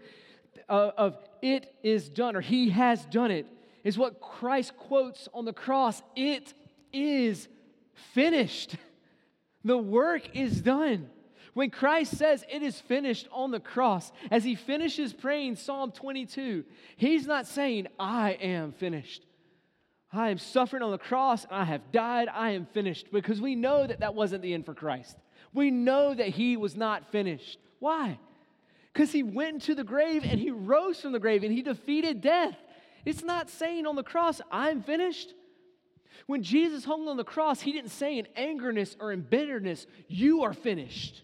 of, 0.70 0.94
of 0.98 1.18
it 1.42 1.74
is 1.84 2.10
done, 2.10 2.36
or 2.36 2.42
he 2.42 2.70
has 2.70 3.06
done 3.06 3.32
it, 3.32 3.48
is 3.84 3.98
what 3.98 4.22
Christ 4.22 4.78
quotes 4.78 5.28
on 5.34 5.46
the 5.46 5.54
cross. 5.54 6.02
It 6.16 6.54
is 6.94 7.48
finished. 8.14 8.76
The 9.64 9.78
work 9.78 10.36
is 10.36 10.62
done. 10.62 11.10
When 11.54 11.70
Christ 11.70 12.18
says 12.18 12.44
it 12.50 12.64
is 12.64 12.80
finished 12.82 13.28
on 13.32 13.52
the 13.52 13.60
cross, 13.60 14.12
as 14.32 14.44
he 14.44 14.56
finishes 14.56 15.14
praying 15.14 15.58
Psalm 15.58 15.92
22, 15.92 16.64
he's 16.96 17.28
not 17.28 17.46
saying, 17.46 17.88
I 18.00 18.32
am 18.32 18.72
finished. 18.72 19.24
I 20.12 20.30
am 20.30 20.38
suffering 20.38 20.82
on 20.82 20.92
the 20.92 20.98
cross, 20.98 21.44
and 21.44 21.54
I 21.54 21.64
have 21.66 21.92
died, 21.92 22.28
I 22.32 22.52
am 22.52 22.66
finished, 22.68 23.12
because 23.12 23.42
we 23.42 23.56
know 23.56 23.86
that 23.86 24.00
that 24.00 24.16
wasn't 24.16 24.42
the 24.42 24.54
end 24.54 24.66
for 24.66 24.74
Christ. 24.74 25.18
We 25.54 25.72
know 25.72 26.14
that 26.14 26.30
he 26.30 26.58
was 26.58 26.76
not 26.76 27.12
finished. 27.12 27.60
Why? 27.80 28.20
Because 28.92 29.12
he 29.12 29.24
went 29.24 29.56
into 29.56 29.76
the 29.76 29.84
grave 29.84 30.24
and 30.24 30.40
he 30.40 30.52
rose 30.52 31.02
from 31.02 31.12
the 31.12 31.20
grave 31.20 31.44
and 31.44 31.52
he 31.52 31.62
defeated 31.62 32.22
death. 32.22 32.56
It's 33.06 33.24
not 33.24 33.50
saying 33.50 33.86
on 33.86 33.96
the 33.96 34.04
cross, 34.04 34.42
I'm 34.52 34.82
finished. 34.82 35.34
When 36.26 36.44
Jesus 36.44 36.86
hung 36.86 37.08
on 37.08 37.18
the 37.18 37.24
cross, 37.24 37.60
he 37.60 37.72
didn't 37.72 37.92
say 37.92 38.18
in 38.18 38.28
angerness 38.38 38.96
or 39.00 39.12
in 39.12 39.22
bitterness, 39.22 39.88
You 40.08 40.44
are 40.44 40.54
finished. 40.54 41.24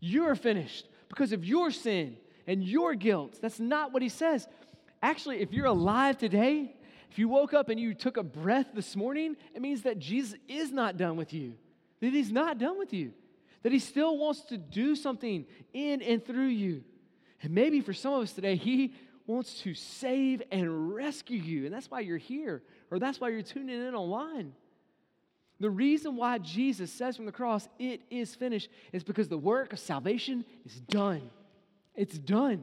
You're 0.00 0.34
finished 0.34 0.86
because 1.08 1.32
of 1.32 1.44
your 1.44 1.70
sin 1.70 2.16
and 2.46 2.62
your 2.62 2.94
guilt. 2.94 3.38
That's 3.40 3.60
not 3.60 3.92
what 3.92 4.02
he 4.02 4.08
says. 4.08 4.46
Actually, 5.02 5.40
if 5.40 5.52
you're 5.52 5.66
alive 5.66 6.18
today, 6.18 6.74
if 7.10 7.18
you 7.18 7.28
woke 7.28 7.54
up 7.54 7.68
and 7.68 7.80
you 7.80 7.94
took 7.94 8.16
a 8.16 8.22
breath 8.22 8.66
this 8.74 8.94
morning, 8.94 9.36
it 9.54 9.62
means 9.62 9.82
that 9.82 9.98
Jesus 9.98 10.38
is 10.48 10.70
not 10.70 10.96
done 10.96 11.16
with 11.16 11.32
you, 11.32 11.54
that 12.00 12.12
he's 12.12 12.32
not 12.32 12.58
done 12.58 12.78
with 12.78 12.92
you, 12.92 13.12
that 13.66 13.72
he 13.72 13.80
still 13.80 14.16
wants 14.16 14.42
to 14.42 14.56
do 14.56 14.94
something 14.94 15.44
in 15.72 16.00
and 16.00 16.24
through 16.24 16.46
you. 16.46 16.84
And 17.42 17.52
maybe 17.52 17.80
for 17.80 17.92
some 17.92 18.12
of 18.12 18.22
us 18.22 18.32
today, 18.32 18.54
he 18.54 18.94
wants 19.26 19.60
to 19.62 19.74
save 19.74 20.40
and 20.52 20.94
rescue 20.94 21.40
you. 21.40 21.64
And 21.64 21.74
that's 21.74 21.90
why 21.90 21.98
you're 21.98 22.16
here, 22.16 22.62
or 22.92 23.00
that's 23.00 23.20
why 23.20 23.30
you're 23.30 23.42
tuning 23.42 23.84
in 23.84 23.92
online. 23.96 24.52
The 25.58 25.68
reason 25.68 26.14
why 26.14 26.38
Jesus 26.38 26.92
says 26.92 27.16
from 27.16 27.26
the 27.26 27.32
cross, 27.32 27.68
it 27.80 28.02
is 28.08 28.36
finished, 28.36 28.68
is 28.92 29.02
because 29.02 29.26
the 29.26 29.36
work 29.36 29.72
of 29.72 29.80
salvation 29.80 30.44
is 30.64 30.78
done. 30.82 31.28
It's 31.96 32.16
done. 32.16 32.62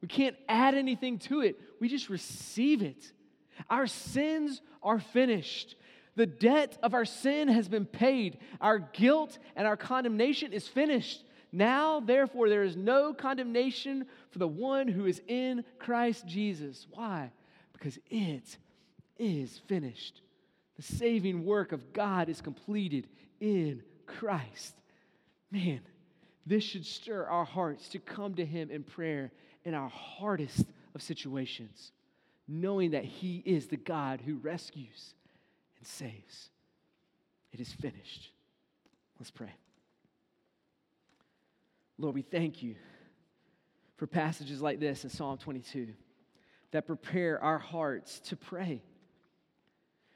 We 0.00 0.08
can't 0.08 0.34
add 0.48 0.74
anything 0.74 1.20
to 1.20 1.42
it, 1.42 1.56
we 1.78 1.88
just 1.88 2.10
receive 2.10 2.82
it. 2.82 3.12
Our 3.70 3.86
sins 3.86 4.60
are 4.82 4.98
finished. 4.98 5.76
The 6.14 6.26
debt 6.26 6.78
of 6.82 6.94
our 6.94 7.04
sin 7.04 7.48
has 7.48 7.68
been 7.68 7.86
paid. 7.86 8.38
Our 8.60 8.78
guilt 8.78 9.38
and 9.56 9.66
our 9.66 9.76
condemnation 9.76 10.52
is 10.52 10.68
finished. 10.68 11.24
Now, 11.52 12.00
therefore, 12.00 12.48
there 12.48 12.64
is 12.64 12.76
no 12.76 13.12
condemnation 13.14 14.06
for 14.30 14.38
the 14.38 14.48
one 14.48 14.88
who 14.88 15.06
is 15.06 15.20
in 15.26 15.64
Christ 15.78 16.26
Jesus. 16.26 16.86
Why? 16.90 17.30
Because 17.72 17.98
it 18.10 18.56
is 19.18 19.60
finished. 19.66 20.20
The 20.76 20.82
saving 20.82 21.44
work 21.44 21.72
of 21.72 21.92
God 21.92 22.28
is 22.28 22.40
completed 22.40 23.08
in 23.40 23.82
Christ. 24.06 24.74
Man, 25.50 25.80
this 26.46 26.64
should 26.64 26.86
stir 26.86 27.24
our 27.24 27.44
hearts 27.44 27.88
to 27.90 27.98
come 27.98 28.34
to 28.34 28.44
Him 28.44 28.70
in 28.70 28.82
prayer 28.82 29.30
in 29.64 29.74
our 29.74 29.88
hardest 29.88 30.64
of 30.94 31.02
situations, 31.02 31.92
knowing 32.48 32.92
that 32.92 33.04
He 33.04 33.42
is 33.44 33.66
the 33.66 33.76
God 33.76 34.20
who 34.24 34.36
rescues 34.36 35.14
and 35.82 35.88
saves. 35.88 36.48
It 37.50 37.58
is 37.58 37.72
finished. 37.72 38.30
Let's 39.18 39.32
pray. 39.32 39.52
Lord, 41.98 42.14
we 42.14 42.22
thank 42.22 42.62
you 42.62 42.76
for 43.96 44.06
passages 44.06 44.62
like 44.62 44.78
this 44.78 45.02
in 45.02 45.10
Psalm 45.10 45.38
22 45.38 45.88
that 46.70 46.86
prepare 46.86 47.42
our 47.42 47.58
hearts 47.58 48.20
to 48.20 48.36
pray. 48.36 48.80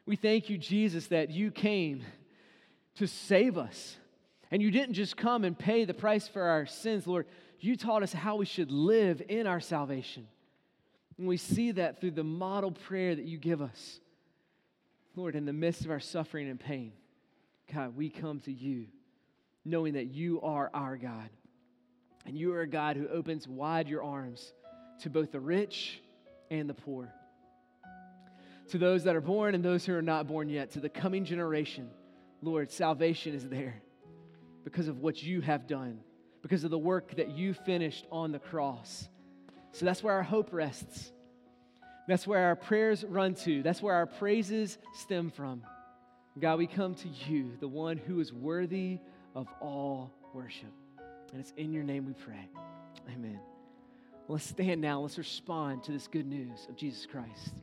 We 0.07 0.15
thank 0.15 0.49
you, 0.51 0.57
Jesus, 0.57 1.09
that 1.09 1.31
you 1.31 1.51
came 1.51 2.05
to 2.95 3.09
save 3.09 3.59
us 3.59 3.97
and 4.53 4.63
you 4.63 4.71
didn't 4.71 4.95
just 4.95 5.17
come 5.17 5.43
and 5.43 5.59
pay 5.59 5.85
the 5.85 5.95
price 5.95 6.29
for 6.29 6.43
our 6.43 6.65
sins, 6.65 7.09
Lord. 7.09 7.27
You 7.59 7.77
taught 7.77 8.05
us 8.05 8.13
how 8.13 8.37
we 8.37 8.47
should 8.47 8.71
live 8.71 9.21
in 9.29 9.49
our 9.49 9.61
salvation. 9.61 10.29
And 11.19 11.27
we 11.27 11.39
see 11.39 11.73
that 11.73 12.01
through 12.01 12.13
the 12.13 12.23
model 12.23 12.71
prayer 12.71 13.17
that 13.17 13.25
you 13.25 13.37
give 13.37 13.61
us. 13.61 13.99
Lord, 15.17 15.35
in 15.35 15.47
the 15.47 15.53
midst 15.53 15.85
of 15.87 15.91
our 15.91 15.99
suffering 15.99 16.49
and 16.49 16.61
pain, 16.61 16.93
God, 17.73 17.97
we 17.97 18.11
come 18.11 18.41
to 18.41 18.53
you 18.53 18.87
knowing 19.65 19.95
that 19.95 20.07
you 20.07 20.41
are 20.43 20.71
our 20.73 20.97
God. 20.97 21.31
And 22.27 22.37
you 22.37 22.53
are 22.53 22.61
a 22.61 22.69
God 22.69 22.97
who 22.97 23.09
opens 23.09 23.49
wide 23.49 23.89
your 23.89 24.05
arms 24.05 24.53
to 25.01 25.11
both 25.11 25.33
the 25.33 25.41
rich 25.41 26.01
and 26.51 26.69
the 26.69 26.75
poor, 26.75 27.13
to 28.69 28.79
those 28.79 29.05
that 29.05 29.17
are 29.17 29.21
born 29.21 29.55
and 29.55 29.65
those 29.65 29.87
who 29.87 29.95
are 29.95 30.03
not 30.03 30.27
born 30.27 30.49
yet, 30.49 30.73
to 30.73 30.81
the 30.81 30.89
coming 30.89 31.25
generation. 31.25 31.89
Lord, 32.43 32.71
salvation 32.71 33.35
is 33.35 33.49
there 33.49 33.83
because 34.65 34.87
of 34.87 34.99
what 34.99 35.23
you 35.23 35.41
have 35.41 35.67
done, 35.67 36.01
because 36.43 36.63
of 36.63 36.71
the 36.71 36.79
work 36.79 37.17
that 37.17 37.31
you 37.31 37.55
finished 37.55 38.07
on 38.13 38.33
the 38.33 38.39
cross. 38.39 39.09
So 39.73 39.85
that's 39.87 40.03
where 40.03 40.15
our 40.15 40.23
hope 40.23 40.53
rests. 40.53 41.11
That's 42.07 42.27
where 42.27 42.45
our 42.45 42.57
prayers 42.57 43.05
run 43.05 43.35
to. 43.37 43.63
That's 43.63 43.83
where 43.83 43.95
our 43.95 44.07
praises 44.07 44.79
stem 44.95 45.31
from. 45.31 45.63
God, 46.39 46.59
we 46.59 46.67
come 46.67 46.95
to 46.97 47.09
you, 47.09 47.57
the 47.61 47.69
one 47.69 47.97
who 47.97 48.21
is 48.21 48.33
worthy 48.33 48.99
of 49.35 49.49
all 49.61 50.13
worship. 50.35 50.73
And 51.33 51.41
it's 51.41 51.53
in 51.57 51.73
your 51.73 51.83
name 51.83 52.07
we 52.07 52.13
pray. 52.13 52.49
Amen. 53.13 53.41
Let's 54.29 54.45
stand 54.45 54.81
now. 54.81 55.01
Let's 55.01 55.19
respond 55.19 55.85
to 55.85 55.93
this 55.93 56.07
good 56.07 56.27
news 56.27 56.67
of 56.69 56.77
Jesus 56.77 57.07
Christ. 57.07 57.55